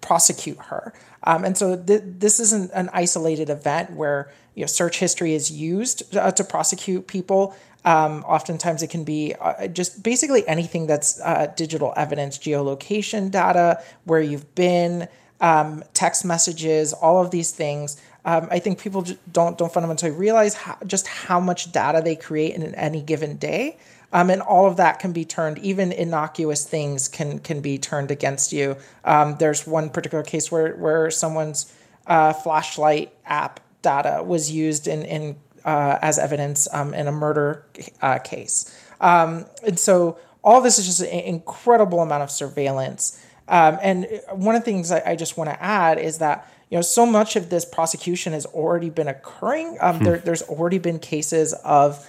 prosecute 0.00 0.58
her. 0.58 0.92
Um, 1.22 1.44
and 1.44 1.56
so 1.56 1.76
th- 1.76 2.02
this 2.04 2.40
isn't 2.40 2.70
an 2.72 2.90
isolated 2.92 3.50
event 3.50 3.92
where 3.92 4.30
you 4.56 4.62
know 4.62 4.66
search 4.66 4.98
history 4.98 5.34
is 5.34 5.52
used 5.52 6.16
uh, 6.16 6.32
to 6.32 6.42
prosecute 6.42 7.06
people. 7.06 7.54
Um, 7.84 8.24
oftentimes, 8.24 8.82
it 8.82 8.90
can 8.90 9.04
be 9.04 9.34
uh, 9.40 9.68
just 9.68 10.02
basically 10.02 10.46
anything 10.48 10.88
that's 10.88 11.20
uh, 11.20 11.52
digital 11.54 11.92
evidence, 11.96 12.36
geolocation 12.36 13.30
data, 13.30 13.80
where 14.04 14.20
you've 14.20 14.52
been, 14.56 15.06
um, 15.40 15.84
text 15.94 16.24
messages, 16.24 16.92
all 16.92 17.22
of 17.22 17.30
these 17.30 17.52
things. 17.52 18.00
Um, 18.24 18.48
I 18.50 18.58
think 18.58 18.80
people 18.80 19.06
don't 19.30 19.56
don't 19.56 19.72
fundamentally 19.72 20.10
realize 20.10 20.54
how, 20.54 20.76
just 20.84 21.06
how 21.06 21.38
much 21.38 21.70
data 21.70 22.00
they 22.02 22.16
create 22.16 22.54
in 22.54 22.74
any 22.74 23.02
given 23.02 23.36
day. 23.36 23.76
Um, 24.12 24.30
and 24.30 24.40
all 24.40 24.66
of 24.66 24.78
that 24.78 24.98
can 24.98 25.12
be 25.12 25.24
turned, 25.24 25.58
even 25.58 25.92
innocuous 25.92 26.66
things 26.66 27.06
can 27.06 27.38
can 27.38 27.60
be 27.60 27.78
turned 27.78 28.10
against 28.10 28.52
you. 28.52 28.76
Um, 29.04 29.36
there's 29.38 29.66
one 29.66 29.90
particular 29.90 30.24
case 30.24 30.50
where 30.50 30.74
where 30.74 31.10
someone's 31.10 31.72
uh, 32.06 32.32
flashlight 32.32 33.12
app 33.26 33.60
data 33.86 34.22
was 34.22 34.50
used 34.50 34.88
in 34.88 35.02
in 35.02 35.36
uh, 35.64 35.98
as 36.02 36.18
evidence 36.18 36.68
um, 36.72 36.94
in 36.94 37.06
a 37.06 37.12
murder 37.12 37.64
uh, 38.02 38.18
case, 38.18 38.56
um, 39.00 39.46
and 39.66 39.78
so 39.78 40.18
all 40.42 40.60
this 40.60 40.78
is 40.78 40.86
just 40.86 41.00
an 41.00 41.24
incredible 41.34 42.00
amount 42.00 42.22
of 42.22 42.30
surveillance. 42.30 43.20
Um, 43.48 43.78
and 43.82 44.06
one 44.32 44.54
of 44.56 44.62
the 44.62 44.70
things 44.70 44.90
I, 44.90 45.02
I 45.12 45.16
just 45.16 45.36
want 45.36 45.50
to 45.50 45.62
add 45.62 45.98
is 45.98 46.18
that 46.18 46.48
you 46.70 46.78
know 46.78 46.82
so 46.82 47.06
much 47.06 47.36
of 47.36 47.48
this 47.50 47.64
prosecution 47.64 48.32
has 48.32 48.46
already 48.46 48.90
been 48.90 49.08
occurring. 49.08 49.78
Um, 49.80 49.98
hmm. 49.98 50.04
there, 50.04 50.18
there's 50.18 50.42
already 50.42 50.78
been 50.78 50.98
cases 50.98 51.52
of 51.64 52.04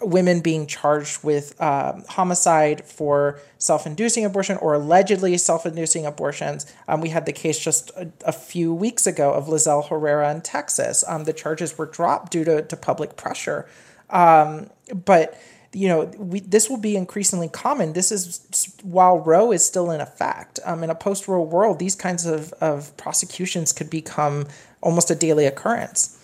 women 0.00 0.40
being 0.40 0.66
charged 0.66 1.24
with 1.24 1.60
um, 1.60 2.04
homicide 2.08 2.84
for 2.84 3.40
self-inducing 3.58 4.24
abortion 4.24 4.58
or 4.58 4.74
allegedly 4.74 5.36
self-inducing 5.38 6.04
abortions. 6.04 6.66
Um, 6.86 7.00
we 7.00 7.08
had 7.08 7.24
the 7.26 7.32
case 7.32 7.58
just 7.58 7.90
a, 7.96 8.10
a, 8.24 8.32
few 8.32 8.74
weeks 8.74 9.06
ago 9.06 9.32
of 9.32 9.46
Lizelle 9.46 9.88
Herrera 9.88 10.30
in 10.30 10.42
Texas. 10.42 11.02
Um, 11.08 11.24
the 11.24 11.32
charges 11.32 11.78
were 11.78 11.86
dropped 11.86 12.32
due 12.32 12.44
to, 12.44 12.62
to 12.62 12.76
public 12.76 13.16
pressure. 13.16 13.66
Um, 14.10 14.68
but 15.04 15.40
you 15.72 15.88
know, 15.88 16.04
we, 16.18 16.40
this 16.40 16.70
will 16.70 16.78
be 16.78 16.96
increasingly 16.96 17.48
common. 17.48 17.92
This 17.92 18.10
is 18.10 18.74
while 18.82 19.18
Roe 19.18 19.52
is 19.52 19.64
still 19.64 19.90
in 19.90 20.00
effect. 20.00 20.58
Um, 20.64 20.82
in 20.82 20.90
a 20.90 20.94
post-Roe 20.94 21.42
world, 21.42 21.78
these 21.78 21.94
kinds 21.94 22.24
of, 22.24 22.52
of 22.54 22.96
prosecutions 22.96 23.72
could 23.72 23.90
become 23.90 24.46
almost 24.80 25.10
a 25.10 25.14
daily 25.14 25.44
occurrence. 25.44 26.18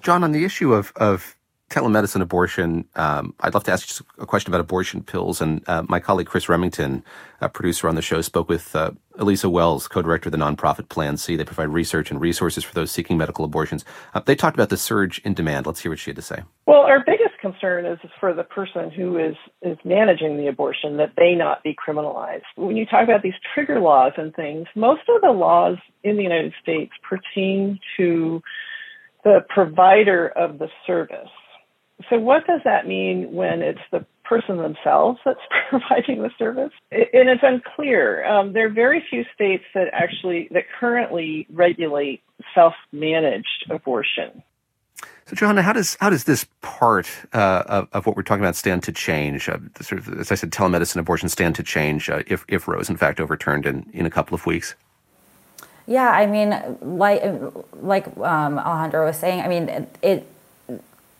John, 0.00 0.24
on 0.24 0.32
the 0.32 0.44
issue 0.44 0.72
of, 0.72 0.92
of 0.96 1.36
telemedicine 1.72 2.20
abortion, 2.20 2.84
um, 2.96 3.34
I'd 3.40 3.54
love 3.54 3.64
to 3.64 3.72
ask 3.72 3.88
you 3.88 4.06
a 4.18 4.26
question 4.26 4.50
about 4.50 4.60
abortion 4.60 5.02
pills. 5.02 5.40
And 5.40 5.66
uh, 5.66 5.82
my 5.88 6.00
colleague 6.00 6.26
Chris 6.26 6.48
Remington, 6.48 7.02
a 7.40 7.48
producer 7.48 7.88
on 7.88 7.94
the 7.94 8.02
show, 8.02 8.20
spoke 8.20 8.48
with 8.48 8.76
uh, 8.76 8.90
Elisa 9.18 9.48
Wells, 9.48 9.88
co-director 9.88 10.28
of 10.28 10.32
the 10.32 10.38
nonprofit 10.38 10.90
Plan 10.90 11.16
C. 11.16 11.34
They 11.34 11.44
provide 11.44 11.68
research 11.68 12.10
and 12.10 12.20
resources 12.20 12.62
for 12.62 12.74
those 12.74 12.90
seeking 12.90 13.16
medical 13.16 13.44
abortions. 13.44 13.84
Uh, 14.14 14.20
they 14.20 14.34
talked 14.34 14.54
about 14.54 14.68
the 14.68 14.76
surge 14.76 15.18
in 15.24 15.32
demand. 15.32 15.66
Let's 15.66 15.80
hear 15.80 15.90
what 15.90 15.98
she 15.98 16.10
had 16.10 16.16
to 16.16 16.22
say. 16.22 16.42
Well, 16.66 16.82
our 16.82 17.02
biggest 17.04 17.38
concern 17.40 17.86
is 17.86 17.98
for 18.20 18.34
the 18.34 18.44
person 18.44 18.90
who 18.90 19.18
is 19.18 19.34
is 19.62 19.78
managing 19.84 20.36
the 20.36 20.48
abortion 20.48 20.98
that 20.98 21.14
they 21.16 21.34
not 21.34 21.62
be 21.62 21.74
criminalized. 21.74 22.42
When 22.56 22.76
you 22.76 22.84
talk 22.84 23.04
about 23.04 23.22
these 23.22 23.34
trigger 23.54 23.80
laws 23.80 24.12
and 24.18 24.34
things, 24.34 24.66
most 24.76 25.02
of 25.08 25.22
the 25.22 25.32
laws 25.32 25.78
in 26.04 26.16
the 26.16 26.22
United 26.22 26.52
States 26.62 26.92
pertain 27.02 27.80
to 27.96 28.42
the 29.24 29.40
provider 29.48 30.28
of 30.28 30.58
the 30.58 30.68
service 30.86 31.30
so 32.08 32.18
what 32.18 32.46
does 32.46 32.60
that 32.64 32.86
mean 32.86 33.32
when 33.32 33.62
it's 33.62 33.80
the 33.90 34.04
person 34.24 34.56
themselves 34.56 35.18
that's 35.24 35.40
providing 35.70 36.22
the 36.22 36.30
service? 36.38 36.72
And 36.90 37.28
it's 37.28 37.42
unclear. 37.42 38.24
Um, 38.24 38.52
there 38.52 38.66
are 38.66 38.70
very 38.70 39.04
few 39.08 39.24
states 39.34 39.64
that 39.74 39.88
actually 39.92 40.48
that 40.52 40.64
currently 40.78 41.46
regulate 41.50 42.22
self-managed 42.54 43.66
abortion. 43.70 44.42
So, 45.26 45.36
Johana, 45.36 45.62
how 45.62 45.72
does 45.72 45.96
how 46.00 46.10
does 46.10 46.24
this 46.24 46.46
part 46.60 47.08
uh, 47.32 47.62
of, 47.66 47.88
of, 47.92 48.06
what 48.06 48.16
we're 48.16 48.22
talking 48.22 48.42
about 48.42 48.56
stand 48.56 48.82
to 48.84 48.92
change? 48.92 49.48
Uh, 49.48 49.58
sort 49.80 50.00
of, 50.00 50.20
as 50.20 50.32
I 50.32 50.34
said, 50.34 50.50
telemedicine 50.50 50.96
abortion 50.96 51.28
stand 51.28 51.54
to 51.56 51.62
change 51.62 52.10
uh, 52.10 52.22
if 52.26 52.44
if 52.48 52.66
Roe 52.66 52.80
is 52.80 52.90
in 52.90 52.96
fact 52.96 53.20
overturned 53.20 53.64
in, 53.64 53.88
in 53.92 54.04
a 54.04 54.10
couple 54.10 54.34
of 54.34 54.46
weeks. 54.46 54.74
Yeah, 55.86 56.10
I 56.10 56.26
mean, 56.26 56.50
like 56.80 57.22
like 57.80 58.06
um, 58.18 58.58
Alejandra 58.58 59.04
was 59.06 59.16
saying, 59.16 59.40
I 59.40 59.48
mean, 59.48 59.86
it 60.02 60.26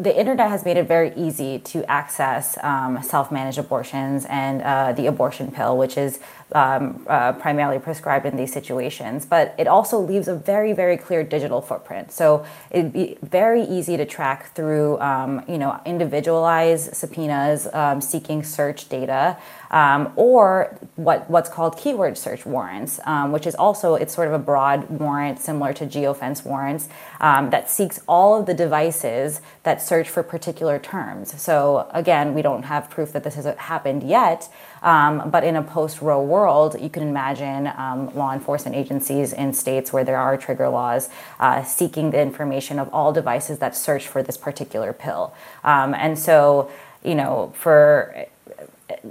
the 0.03 0.19
internet 0.19 0.51
has 0.51 0.65
made 0.65 0.77
it 0.77 0.89
very 0.89 1.15
easy 1.15 1.59
to 1.61 1.89
access 1.91 2.59
um, 2.63 3.03
self-managed 3.03 3.59
abortions 3.59 4.27
and 4.29 4.63
uh, 4.63 4.93
the 4.93 5.07
abortion 5.07 5.51
pill, 5.51 5.77
which 5.79 5.97
is 5.97 6.19
um, 6.55 7.05
uh, 7.09 7.33
primarily 7.33 7.79
prescribed 7.79 8.27
in 8.27 8.37
these 8.37 8.53
situations. 8.53 9.25
But 9.25 9.55
it 9.59 9.69
also 9.69 9.99
leaves 9.99 10.29
a 10.29 10.35
very, 10.35 10.73
very 10.73 10.97
clear 10.97 11.23
digital 11.23 11.61
footprint. 11.61 12.13
So 12.13 12.45
it'd 12.71 12.93
be 12.93 13.17
very 13.23 13.63
easy 13.63 13.97
to 13.97 14.05
track 14.05 14.53
through, 14.55 15.01
um, 15.01 15.43
you 15.49 15.59
know, 15.59 15.81
individualized 15.87 16.95
subpoenas 16.95 17.69
um, 17.73 18.01
seeking 18.01 18.43
search 18.43 18.89
data 18.89 19.37
um, 19.73 20.13
or 20.17 20.79
what 20.97 21.29
what's 21.31 21.49
called 21.49 21.77
keyword 21.77 22.17
search 22.19 22.45
warrants, 22.45 23.01
um, 23.05 23.33
which 23.33 23.47
is 23.47 23.55
also 23.55 23.95
it's 23.95 24.15
sort 24.15 24.29
of 24.29 24.35
a 24.35 24.39
broad 24.39 24.89
warrant 24.91 25.41
similar 25.41 25.73
to 25.73 25.87
geofence 25.87 26.45
warrants 26.45 26.89
um, 27.21 27.51
that 27.51 27.71
seeks 27.71 27.99
all 28.07 28.39
of 28.39 28.47
the 28.47 28.55
devices 28.55 29.41
that 29.63 29.81
search 29.81 30.09
for 30.09 30.23
particular 30.23 30.79
terms. 30.79 31.41
So 31.41 31.89
again, 31.93 32.35
we 32.35 32.43
don't 32.43 32.65
have 32.65 32.91
proof 32.91 33.13
that 33.13 33.25
this 33.25 33.35
has 33.37 33.47
happened 33.57 34.03
yet, 34.03 34.49
um, 34.83 35.31
but 35.31 35.43
in 35.43 35.57
a 35.57 35.63
post-Roe 35.63 36.23
world, 36.23 36.79
you 36.79 36.91
can 36.91 37.09
imagine 37.09 37.73
um, 37.77 38.15
law 38.15 38.33
enforcement 38.33 38.77
agencies 38.77 39.33
in 39.33 39.55
states 39.55 39.93
where 39.93 40.05
there 40.05 40.19
are 40.19 40.37
trigger 40.37 40.69
laws 40.69 41.09
uh, 41.41 41.63
seeking 41.65 42.11
the 42.11 42.21
information 42.21 42.79
of 42.79 42.93
all 42.93 43.13
devices 43.13 43.59
that 43.59 43.75
search 43.75 44.07
for 44.07 44.23
this 44.23 44.37
particular 44.37 44.93
pill, 44.93 45.33
um, 45.65 45.95
and 45.95 46.19
so 46.19 46.71
you 47.03 47.15
know 47.15 47.53
for 47.57 48.27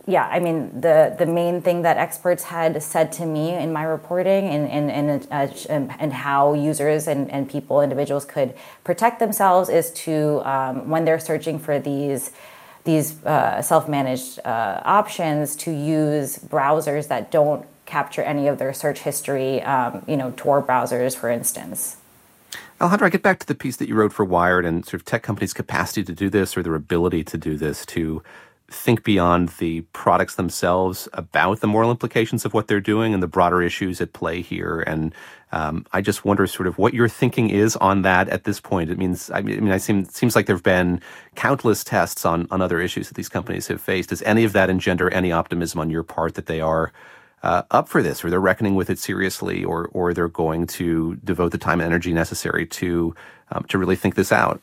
yeah, 0.08 0.28
I 0.28 0.40
mean, 0.40 0.82
the, 0.82 1.16
the 1.18 1.26
main 1.26 1.62
thing 1.62 1.82
that 1.84 1.98
experts 1.98 2.44
had 2.44 2.82
said 2.82 3.12
to 3.14 3.26
me 3.26 3.54
in 3.54 3.72
my 3.72 3.84
reporting 3.84 4.48
and, 4.48 4.68
and, 4.70 5.12
and, 5.12 5.28
uh, 5.32 5.94
and 6.00 6.14
how 6.14 6.54
users 6.54 7.08
and, 7.08 7.30
and 7.32 7.50
people, 7.50 7.82
individuals 7.82 8.26
could 8.26 8.54
protect 8.84 9.20
themselves 9.20 9.70
is 9.70 9.92
to, 9.92 10.42
um, 10.46 10.90
when 10.90 11.06
they're 11.06 11.20
searching 11.20 11.60
for 11.60 11.80
these, 11.80 12.32
these 12.84 13.24
uh, 13.26 13.62
self-managed 13.62 14.40
uh, 14.46 14.82
options, 14.84 15.56
to 15.58 15.72
use 15.72 16.38
browsers 16.40 17.08
that 17.08 17.32
don't 17.32 17.66
capture 17.86 18.22
any 18.22 18.48
of 18.48 18.58
their 18.58 18.74
search 18.74 19.00
history, 19.00 19.62
um, 19.64 20.04
you 20.08 20.18
know, 20.18 20.34
Tor 20.38 20.64
browsers, 20.64 21.16
for 21.16 21.30
instance. 21.30 21.98
Alejandra, 22.80 23.04
I 23.04 23.10
get 23.10 23.22
back 23.22 23.38
to 23.40 23.46
the 23.46 23.54
piece 23.54 23.78
that 23.78 23.88
you 23.88 23.96
wrote 23.96 24.12
for 24.12 24.26
Wired 24.26 24.66
and 24.66 24.84
sort 24.84 24.96
of 24.96 25.06
tech 25.06 25.22
companies' 25.22 25.54
capacity 25.54 26.04
to 26.04 26.14
do 26.14 26.30
this 26.30 26.58
or 26.58 26.64
their 26.64 26.74
ability 26.74 27.24
to 27.26 27.38
do 27.38 27.56
this 27.56 27.86
to 27.88 28.24
think 28.72 29.04
beyond 29.04 29.50
the 29.60 29.82
products 29.94 30.36
themselves 30.36 31.10
about 31.14 31.60
the 31.60 31.68
moral 31.68 31.92
implications 31.92 32.46
of 32.46 32.54
what 32.54 32.68
they're 32.68 32.80
doing 32.80 33.14
and 33.14 33.22
the 33.22 33.28
broader 33.28 33.62
issues 33.62 34.00
at 34.00 34.14
play 34.14 34.42
here. 34.42 34.82
And 34.88 35.14
um, 35.52 35.86
I 35.92 36.02
just 36.02 36.24
wonder 36.24 36.48
sort 36.48 36.68
of 36.68 36.78
what 36.78 36.94
your 36.94 37.10
thinking 37.10 37.50
is 37.50 37.76
on 37.76 38.04
that 38.04 38.30
at 38.30 38.46
this 38.46 38.62
point. 38.62 38.90
It 38.90 38.98
means, 38.98 39.30
I 39.30 39.42
mean, 39.42 39.58
I 39.58 39.62
mean, 39.62 39.72
it 39.74 39.82
seem, 39.82 40.06
seems 40.06 40.36
like 40.36 40.46
there 40.46 40.56
have 40.56 40.64
been 40.64 41.02
countless 41.36 41.84
tests 41.84 42.26
on, 42.26 42.48
on 42.50 42.62
other 42.62 42.80
issues 42.80 43.10
that 43.10 43.16
these 43.16 43.30
companies 43.30 43.68
have 43.68 43.82
faced. 43.82 44.10
Does 44.10 44.22
any 44.22 44.46
of 44.46 44.54
that 44.54 44.70
engender 44.70 45.14
any 45.14 45.32
optimism 45.32 45.82
on 45.82 45.90
your 45.90 46.04
part 46.04 46.36
that 46.36 46.46
they 46.46 46.62
are 46.62 46.94
uh, 47.44 47.64
up 47.72 47.90
for 47.90 48.02
this 48.02 48.24
or 48.24 48.30
they're 48.30 48.40
reckoning 48.40 48.76
with 48.76 48.90
it 48.90 49.00
seriously 49.00 49.66
or, 49.66 49.90
or 49.94 50.14
they're 50.14 50.30
going 50.30 50.66
to 50.68 51.16
devote 51.24 51.52
the 51.52 51.58
time 51.58 51.82
and 51.82 51.88
energy 51.88 52.14
necessary 52.14 52.66
to, 52.68 53.14
um, 53.52 53.66
to 53.66 53.78
really 53.78 53.98
think 53.98 54.16
this 54.16 54.32
out? 54.32 54.62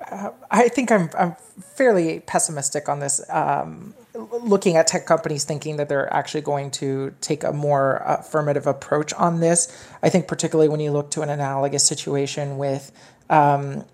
Uh, 0.00 0.30
I 0.50 0.68
think 0.68 0.92
I'm, 0.92 1.08
I'm 1.18 1.36
fairly 1.74 2.20
pessimistic 2.20 2.88
on 2.88 3.00
this. 3.00 3.20
Um, 3.30 3.94
looking 4.14 4.76
at 4.76 4.86
tech 4.86 5.06
companies 5.06 5.44
thinking 5.44 5.76
that 5.76 5.88
they're 5.88 6.12
actually 6.12 6.40
going 6.40 6.70
to 6.70 7.14
take 7.20 7.44
a 7.44 7.52
more 7.52 8.02
affirmative 8.06 8.66
approach 8.66 9.12
on 9.14 9.40
this. 9.40 9.88
I 10.02 10.08
think, 10.08 10.28
particularly 10.28 10.68
when 10.68 10.80
you 10.80 10.90
look 10.90 11.10
to 11.12 11.22
an 11.22 11.30
analogous 11.30 11.86
situation 11.86 12.58
with 12.58 12.92
um, 13.28 13.84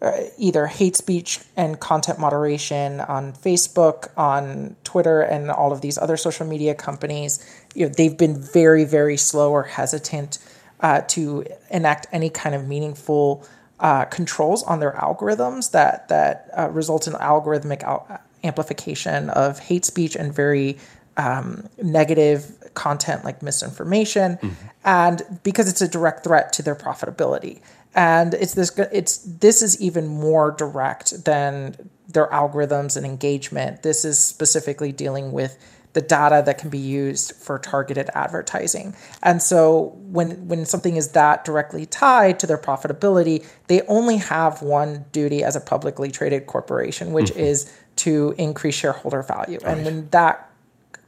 uh, 0.00 0.20
either 0.36 0.66
hate 0.66 0.96
speech 0.96 1.40
and 1.56 1.78
content 1.78 2.18
moderation 2.18 3.00
on 3.00 3.32
Facebook, 3.32 4.08
on 4.16 4.76
Twitter, 4.84 5.22
and 5.22 5.50
all 5.50 5.72
of 5.72 5.80
these 5.80 5.96
other 5.96 6.16
social 6.16 6.46
media 6.46 6.74
companies, 6.74 7.44
you 7.74 7.86
know, 7.86 7.92
they've 7.96 8.18
been 8.18 8.40
very, 8.40 8.84
very 8.84 9.16
slow 9.16 9.52
or 9.52 9.62
hesitant 9.62 10.38
uh, 10.80 11.02
to 11.02 11.46
enact 11.70 12.06
any 12.12 12.28
kind 12.30 12.54
of 12.54 12.66
meaningful 12.66 13.46
uh, 13.82 14.04
controls 14.06 14.62
on 14.62 14.80
their 14.80 14.92
algorithms 14.92 15.72
that 15.72 16.08
that 16.08 16.48
uh, 16.56 16.70
result 16.70 17.06
in 17.06 17.12
algorithmic 17.14 17.82
al- 17.82 18.20
amplification 18.44 19.28
of 19.30 19.58
hate 19.58 19.84
speech 19.84 20.16
and 20.16 20.32
very 20.32 20.78
um, 21.16 21.68
negative 21.82 22.70
content 22.74 23.24
like 23.24 23.42
misinformation, 23.42 24.36
mm-hmm. 24.36 24.66
and 24.84 25.22
because 25.42 25.68
it's 25.68 25.82
a 25.82 25.88
direct 25.88 26.24
threat 26.24 26.52
to 26.54 26.62
their 26.62 26.76
profitability. 26.76 27.60
And 27.94 28.32
it's 28.34 28.54
this 28.54 28.70
it's 28.92 29.18
this 29.18 29.60
is 29.60 29.78
even 29.80 30.06
more 30.06 30.52
direct 30.52 31.24
than 31.24 31.90
their 32.08 32.28
algorithms 32.28 32.96
and 32.96 33.04
engagement. 33.04 33.82
This 33.82 34.04
is 34.04 34.18
specifically 34.18 34.92
dealing 34.92 35.32
with 35.32 35.58
the 35.92 36.00
data 36.00 36.42
that 36.46 36.58
can 36.58 36.70
be 36.70 36.78
used 36.78 37.34
for 37.36 37.58
targeted 37.58 38.08
advertising. 38.14 38.94
And 39.22 39.42
so 39.42 39.96
when 40.02 40.48
when 40.48 40.64
something 40.64 40.96
is 40.96 41.08
that 41.08 41.44
directly 41.44 41.86
tied 41.86 42.38
to 42.40 42.46
their 42.46 42.58
profitability, 42.58 43.46
they 43.66 43.82
only 43.82 44.16
have 44.16 44.62
one 44.62 45.04
duty 45.12 45.44
as 45.44 45.56
a 45.56 45.60
publicly 45.60 46.10
traded 46.10 46.46
corporation, 46.46 47.12
which 47.12 47.30
mm-hmm. 47.30 47.40
is 47.40 47.72
to 47.96 48.34
increase 48.38 48.74
shareholder 48.74 49.22
value. 49.22 49.58
Right. 49.62 49.76
And 49.76 49.84
when 49.84 50.08
that 50.10 50.50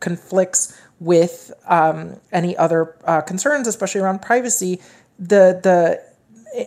conflicts 0.00 0.78
with 1.00 1.52
um, 1.66 2.20
any 2.30 2.56
other 2.56 2.94
uh, 3.04 3.22
concerns, 3.22 3.66
especially 3.66 4.02
around 4.02 4.20
privacy, 4.20 4.80
the 5.18 5.58
the 5.62 6.02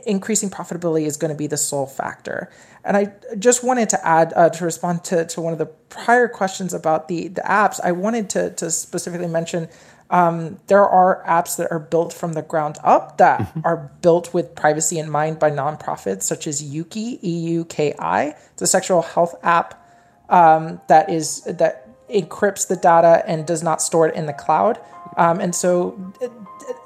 increasing 0.05 0.49
profitability 0.49 1.05
is 1.05 1.17
going 1.17 1.31
to 1.31 1.37
be 1.37 1.47
the 1.47 1.57
sole 1.57 1.87
factor. 1.87 2.49
And 2.87 2.95
I 2.95 3.11
just 3.37 3.65
wanted 3.65 3.89
to 3.89 4.07
add 4.07 4.31
uh, 4.33 4.49
to 4.49 4.63
respond 4.63 5.03
to, 5.03 5.25
to 5.25 5.41
one 5.41 5.51
of 5.51 5.59
the 5.59 5.65
prior 5.89 6.29
questions 6.29 6.73
about 6.73 7.09
the, 7.09 7.27
the 7.27 7.41
apps. 7.41 7.81
I 7.83 7.91
wanted 7.91 8.29
to, 8.31 8.51
to 8.51 8.71
specifically 8.71 9.27
mention 9.27 9.67
um, 10.09 10.57
there 10.67 10.87
are 10.87 11.21
apps 11.27 11.57
that 11.57 11.69
are 11.69 11.79
built 11.79 12.13
from 12.13 12.31
the 12.31 12.41
ground 12.41 12.77
up 12.85 13.17
that 13.17 13.41
mm-hmm. 13.41 13.59
are 13.65 13.91
built 14.01 14.33
with 14.33 14.55
privacy 14.55 14.99
in 14.99 15.09
mind 15.09 15.37
by 15.37 15.51
nonprofits, 15.51 16.23
such 16.23 16.47
as 16.47 16.63
Euki 16.63 17.19
E 17.21 17.39
U 17.57 17.65
K 17.65 17.93
I. 17.99 18.35
It's 18.53 18.61
a 18.61 18.67
sexual 18.67 19.01
health 19.01 19.35
app 19.43 19.85
um, 20.29 20.79
that 20.87 21.09
is 21.09 21.41
that 21.41 21.89
encrypts 22.09 22.69
the 22.69 22.77
data 22.77 23.21
and 23.27 23.45
does 23.45 23.61
not 23.61 23.81
store 23.81 24.07
it 24.07 24.15
in 24.15 24.27
the 24.27 24.33
cloud. 24.33 24.79
Um, 25.17 25.41
and 25.41 25.53
so, 25.53 25.91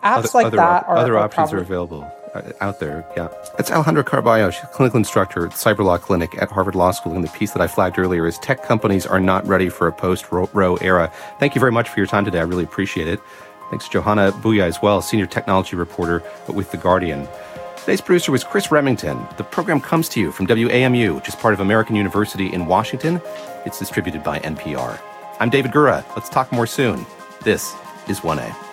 apps 0.03 0.25
other, 0.25 0.29
like 0.33 0.45
other 0.47 0.57
that 0.57 0.87
are 0.87 0.97
other 0.97 1.15
are 1.15 1.25
options 1.25 1.51
probably, 1.51 1.59
are 1.59 1.61
available. 1.61 2.11
Uh, 2.33 2.51
out 2.61 2.79
there. 2.79 3.05
Yeah. 3.17 3.27
It's 3.59 3.69
Alejandra 3.69 4.03
Caraballo. 4.03 4.53
She's 4.53 4.63
a 4.63 4.67
clinical 4.67 4.97
instructor 4.97 5.45
at 5.45 5.51
Cyber 5.51 5.83
Law 5.83 5.97
Clinic 5.97 6.41
at 6.41 6.49
Harvard 6.49 6.75
Law 6.75 6.91
School. 6.91 7.13
And 7.13 7.25
the 7.25 7.29
piece 7.29 7.51
that 7.51 7.61
I 7.61 7.67
flagged 7.67 7.99
earlier 7.99 8.25
is 8.25 8.37
tech 8.37 8.63
companies 8.63 9.05
are 9.05 9.19
not 9.19 9.45
ready 9.45 9.67
for 9.67 9.87
a 9.87 9.91
post 9.91 10.31
Roe 10.31 10.77
era. 10.77 11.11
Thank 11.39 11.55
you 11.55 11.59
very 11.59 11.73
much 11.73 11.89
for 11.89 11.99
your 11.99 12.07
time 12.07 12.23
today. 12.23 12.39
I 12.39 12.43
really 12.43 12.63
appreciate 12.63 13.09
it. 13.09 13.19
Thanks 13.69 13.87
Johana 13.89 14.31
Bhuiyan 14.31 14.67
as 14.67 14.81
well, 14.81 15.01
senior 15.01 15.25
technology 15.25 15.75
reporter 15.75 16.23
with 16.47 16.71
The 16.71 16.77
Guardian. 16.77 17.27
Today's 17.77 18.01
producer 18.01 18.31
was 18.31 18.43
Chris 18.43 18.71
Remington. 18.71 19.25
The 19.37 19.43
program 19.43 19.81
comes 19.81 20.07
to 20.09 20.19
you 20.19 20.31
from 20.31 20.47
WAMU, 20.47 21.15
which 21.15 21.27
is 21.27 21.35
part 21.35 21.53
of 21.53 21.59
American 21.59 21.95
University 21.95 22.47
in 22.53 22.65
Washington. 22.65 23.21
It's 23.65 23.79
distributed 23.79 24.23
by 24.23 24.39
NPR. 24.39 24.99
I'm 25.39 25.49
David 25.49 25.71
Gura. 25.71 26.05
Let's 26.15 26.29
talk 26.29 26.51
more 26.51 26.67
soon. 26.67 27.05
This 27.43 27.73
is 28.07 28.19
1A. 28.19 28.70